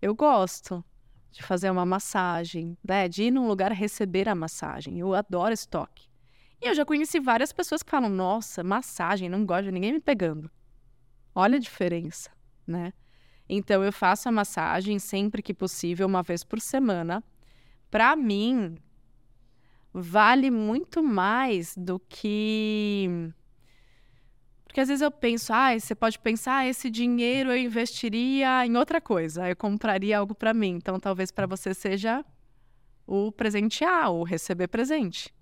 [0.00, 0.84] eu gosto
[1.30, 3.08] de fazer uma massagem, né?
[3.08, 4.98] De ir num lugar receber a massagem.
[4.98, 6.08] Eu adoro esse toque.
[6.60, 10.00] E eu já conheci várias pessoas que falam: nossa, massagem, não gosto de ninguém me
[10.00, 10.50] pegando.
[11.34, 12.30] Olha a diferença,
[12.66, 12.92] né?
[13.48, 17.22] Então eu faço a massagem sempre que possível, uma vez por semana.
[17.90, 18.76] Para mim,
[19.92, 23.32] vale muito mais do que
[24.70, 28.76] porque às vezes eu penso, ah, você pode pensar, ah, esse dinheiro eu investiria em
[28.76, 30.76] outra coisa, eu compraria algo para mim.
[30.76, 32.24] Então talvez para você seja
[33.04, 35.34] o presentear, o receber presente.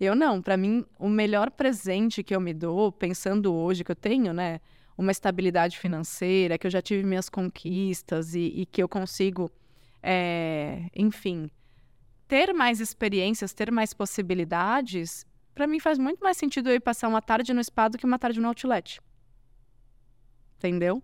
[0.00, 3.96] Eu não, para mim o melhor presente que eu me dou, pensando hoje que eu
[3.96, 4.60] tenho, né,
[4.98, 9.48] uma estabilidade financeira, que eu já tive minhas conquistas e, e que eu consigo,
[10.02, 11.48] é, enfim,
[12.26, 15.24] ter mais experiências, ter mais possibilidades,
[15.54, 18.04] para mim faz muito mais sentido eu ir passar uma tarde no spa do que
[18.04, 19.00] uma tarde no outlet.
[20.58, 21.02] Entendeu?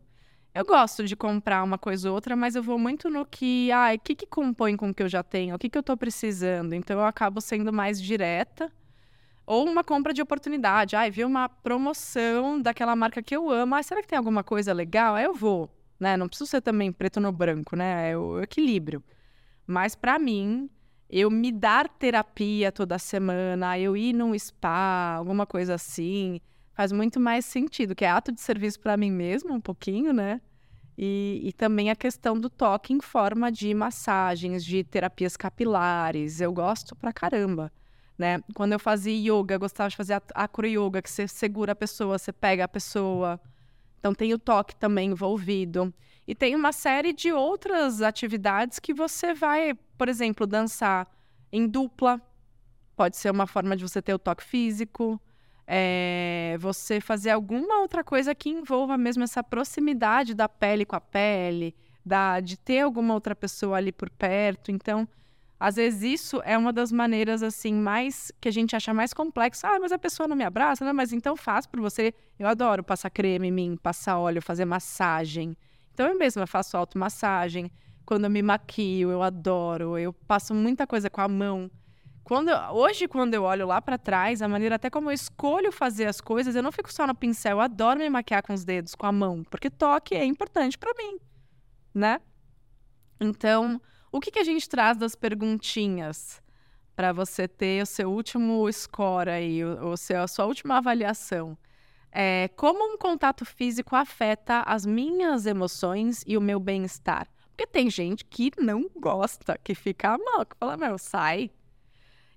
[0.52, 3.96] Eu gosto de comprar uma coisa ou outra, mas eu vou muito no que, ai,
[3.96, 5.96] o que, que compõe com o que eu já tenho, o que, que eu estou
[5.96, 6.72] precisando.
[6.72, 8.70] Então eu acabo sendo mais direta
[9.46, 10.96] ou uma compra de oportunidade.
[10.96, 13.76] Ai, vi uma promoção daquela marca que eu amo.
[13.76, 15.14] Ah, será que tem alguma coisa legal?
[15.14, 15.70] Aí eu vou.
[16.00, 16.16] Né?
[16.16, 18.10] Não preciso ser também preto no branco, né?
[18.10, 19.04] É o equilíbrio.
[19.66, 20.68] Mas para mim,
[21.10, 26.40] eu me dar terapia toda semana, eu ir num spa, alguma coisa assim,
[26.74, 30.40] faz muito mais sentido, que é ato de serviço para mim mesmo, um pouquinho, né?
[30.96, 36.42] E, e, também a questão do toque em forma de massagens, de terapias capilares.
[36.42, 37.72] Eu gosto pra caramba
[38.20, 38.38] né?
[38.54, 42.18] Quando eu fazia yoga, eu gostava de fazer acro yoga, que você segura a pessoa,
[42.18, 43.40] você pega a pessoa.
[43.98, 45.92] Então tem o toque também envolvido.
[46.30, 51.08] E tem uma série de outras atividades que você vai, por exemplo, dançar
[51.50, 52.22] em dupla.
[52.94, 55.20] Pode ser uma forma de você ter o toque físico.
[55.66, 61.00] É, você fazer alguma outra coisa que envolva mesmo essa proximidade da pele com a
[61.00, 61.74] pele,
[62.06, 64.70] da, de ter alguma outra pessoa ali por perto.
[64.70, 65.08] Então,
[65.58, 69.66] às vezes isso é uma das maneiras assim mais que a gente acha mais complexo.
[69.66, 72.14] Ah, mas a pessoa não me abraça, não, mas então faz por você.
[72.38, 75.56] Eu adoro passar creme em mim, passar óleo, fazer massagem.
[76.00, 77.70] Então eu mesma faço automassagem.
[78.06, 79.98] Quando eu me maquio, eu adoro.
[79.98, 81.70] Eu passo muita coisa com a mão.
[82.24, 86.06] Quando hoje, quando eu olho lá para trás, a maneira até como eu escolho fazer
[86.06, 87.58] as coisas, eu não fico só no pincel.
[87.58, 90.94] Eu adoro me maquiar com os dedos, com a mão, porque toque é importante para
[90.96, 91.18] mim,
[91.92, 92.18] né?
[93.20, 93.78] Então,
[94.10, 96.42] o que, que a gente traz das perguntinhas
[96.96, 101.58] para você ter o seu último score aí, o seu, a sua última avaliação?
[102.12, 107.28] É, como um contato físico afeta as minhas emoções e o meu bem-estar?
[107.50, 111.50] Porque tem gente que não gosta, que fica mal, que fala, meu, sai.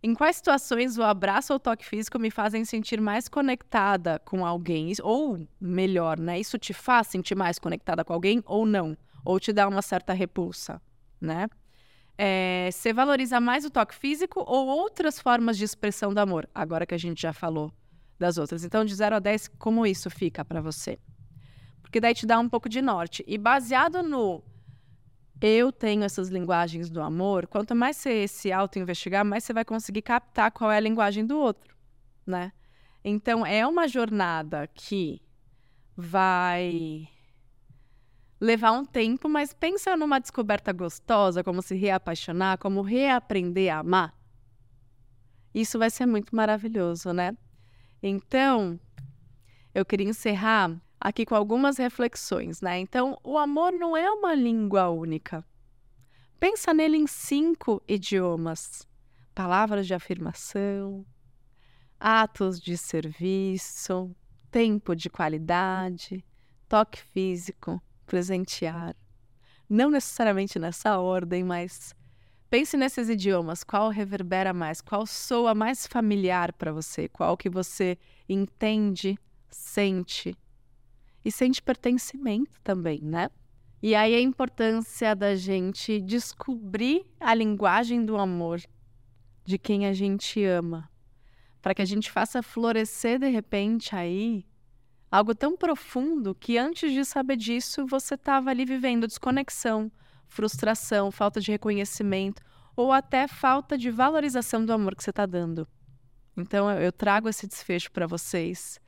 [0.02, 4.92] Em quais situações o abraço ou toque físico me fazem sentir mais conectada com alguém?
[5.02, 6.40] Ou, melhor, né?
[6.40, 8.98] Isso te faz sentir mais conectada com alguém ou não?
[9.24, 10.82] Ou te dá uma certa repulsa,
[11.22, 11.48] né?
[12.18, 16.50] É, você valoriza mais o toque físico ou outras formas de expressão do amor?
[16.54, 17.72] Agora que a gente já falou
[18.24, 18.64] das outras.
[18.64, 20.98] Então, de 0 a 10, como isso fica para você?
[21.82, 23.22] Porque daí te dá um pouco de norte.
[23.28, 24.42] E baseado no
[25.42, 30.02] eu tenho essas linguagens do amor, quanto mais você se auto-investigar, mais você vai conseguir
[30.02, 31.76] captar qual é a linguagem do outro,
[32.26, 32.54] né?
[33.04, 35.22] Então, é uma jornada que
[35.98, 37.06] vai
[38.40, 44.18] levar um tempo, mas pensa numa descoberta gostosa, como se reapaixonar, como reaprender a amar.
[45.54, 47.36] Isso vai ser muito maravilhoso, né?
[48.06, 48.78] Então,
[49.74, 52.78] eu queria encerrar aqui com algumas reflexões, né?
[52.78, 55.46] Então, o amor não é uma língua única.
[56.38, 58.86] Pensa nele em cinco idiomas:
[59.34, 61.06] palavras de afirmação,
[61.98, 64.14] atos de serviço,
[64.52, 66.26] tempo de qualidade,
[66.68, 68.98] toque físico, presentear.
[69.70, 71.96] Não necessariamente nessa ordem, mas
[72.54, 73.64] pense nesses idiomas.
[73.64, 74.80] Qual reverbera mais?
[74.80, 77.10] Qual soa mais familiar para você?
[77.10, 77.98] Qual que você
[78.30, 79.18] entende,
[79.50, 80.38] sente?
[81.26, 83.32] E sente pertencimento também, né?
[83.82, 88.62] E aí a importância da gente descobrir a linguagem do amor
[89.44, 90.88] de quem a gente ama,
[91.60, 94.46] para que a gente faça florescer de repente aí
[95.14, 99.92] Algo tão profundo que antes de saber disso, você estava ali vivendo desconexão,
[100.34, 102.42] frustração, falta de reconhecimento
[102.76, 105.68] ou até falta de valorização do amor que você está dando.
[106.36, 108.80] Então eu trago esse desfecho para vocês,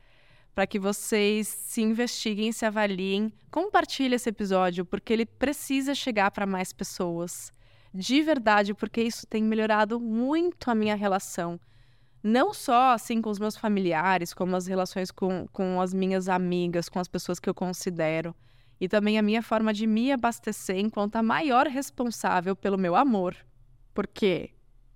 [0.56, 3.32] para que vocês se investiguem, se avaliem.
[3.52, 7.52] Compartilhe esse episódio, porque ele precisa chegar para mais pessoas.
[7.94, 11.60] De verdade, porque isso tem melhorado muito a minha relação.
[12.24, 16.90] Não só assim com os meus familiares, como as relações com, com as minhas amigas,
[16.90, 18.36] com as pessoas que eu considero.
[18.80, 23.36] E também a minha forma de me abastecer enquanto a maior responsável pelo meu amor.
[23.94, 24.52] Porque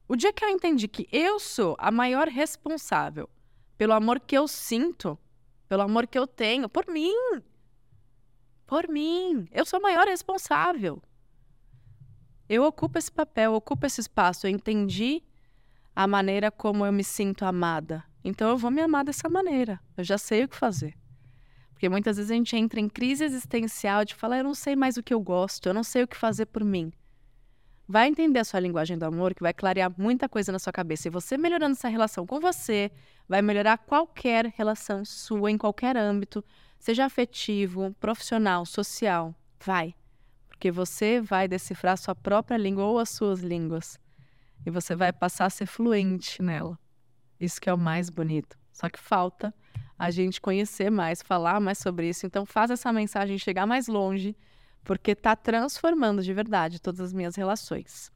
[0.07, 3.29] o dia que eu entendi que eu sou a maior responsável
[3.77, 5.17] pelo amor que eu sinto,
[5.69, 7.15] pelo amor que eu tenho, por mim.
[8.67, 9.47] Por mim.
[9.51, 11.01] Eu sou a maior responsável.
[12.49, 14.45] Eu ocupo esse papel, ocupo esse espaço.
[14.45, 15.23] Eu entendi
[15.95, 18.03] a maneira como eu me sinto amada.
[18.23, 19.79] Então eu vou me amar dessa maneira.
[19.95, 20.97] Eu já sei o que fazer.
[21.79, 24.97] Porque muitas vezes a gente entra em crise existencial de falar: eu não sei mais
[24.97, 26.91] o que eu gosto, eu não sei o que fazer por mim.
[27.87, 31.07] Vai entender a sua linguagem do amor, que vai clarear muita coisa na sua cabeça.
[31.07, 32.91] E você melhorando essa relação com você,
[33.29, 36.43] vai melhorar qualquer relação sua, em qualquer âmbito,
[36.77, 39.33] seja afetivo, profissional, social.
[39.65, 39.95] Vai.
[40.49, 43.97] Porque você vai decifrar sua própria língua ou as suas línguas.
[44.65, 46.77] E você vai passar a ser fluente nela.
[47.39, 48.59] Isso que é o mais bonito.
[48.73, 49.53] Só que falta
[49.99, 52.25] a gente conhecer mais, falar mais sobre isso.
[52.25, 54.33] Então, faz essa mensagem chegar mais longe,
[54.85, 58.09] porque está transformando de verdade todas as minhas relações.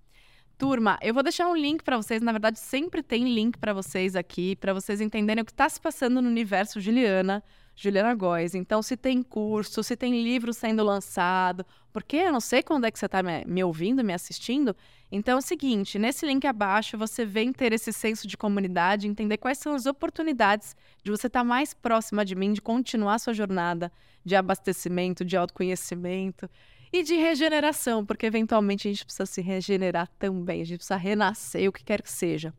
[0.58, 2.22] Turma, eu vou deixar um link para vocês.
[2.22, 5.82] Na verdade, sempre tem link para vocês aqui, para vocês entenderem o que está se
[5.82, 7.44] passando no universo Juliana,
[7.76, 8.54] Juliana Góes.
[8.54, 12.92] Então, se tem curso, se tem livro sendo lançado, porque eu não sei quando é
[12.92, 14.76] que você está me, me, ouvindo, me assistindo.
[15.12, 19.38] Então, é o seguinte: nesse link abaixo, você vem ter esse senso de comunidade, entender
[19.38, 23.34] quais são as oportunidades de você estar tá mais próxima de mim, de continuar sua
[23.34, 23.92] jornada
[24.24, 26.50] de abastecimento, de autoconhecimento
[26.92, 31.68] e de regeneração, porque eventualmente a gente precisa se regenerar também, a gente precisa renascer,
[31.68, 32.54] o que quer que seja.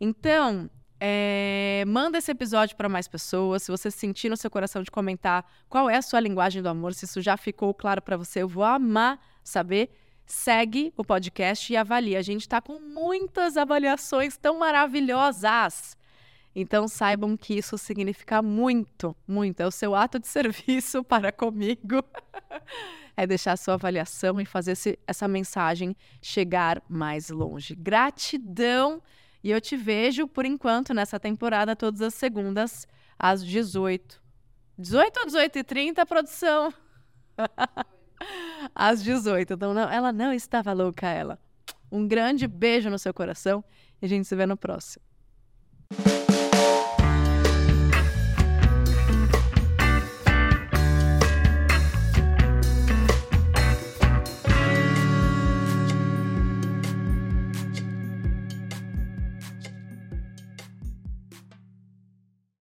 [0.00, 3.62] Então, é, manda esse episódio para mais pessoas.
[3.62, 6.94] Se você sentir no seu coração de comentar qual é a sua linguagem do amor,
[6.94, 9.90] se isso já ficou claro para você, eu vou amar saber.
[10.24, 12.16] Segue o podcast e avalie.
[12.16, 15.96] A gente está com muitas avaliações tão maravilhosas.
[16.58, 19.60] Então saibam que isso significa muito, muito.
[19.60, 22.02] É o seu ato de serviço para comigo.
[23.16, 27.74] é deixar a sua avaliação e fazer esse, essa mensagem chegar mais longe.
[27.74, 29.02] Gratidão!
[29.46, 32.84] E eu te vejo, por enquanto, nessa temporada, todas as segundas,
[33.16, 34.20] às 18.
[34.76, 36.74] 18 ou 18 e 30, produção?
[38.74, 39.52] às 18.
[39.52, 41.38] Então, não, ela não estava louca, ela.
[41.92, 43.64] Um grande beijo no seu coração
[44.02, 45.04] e a gente se vê no próximo.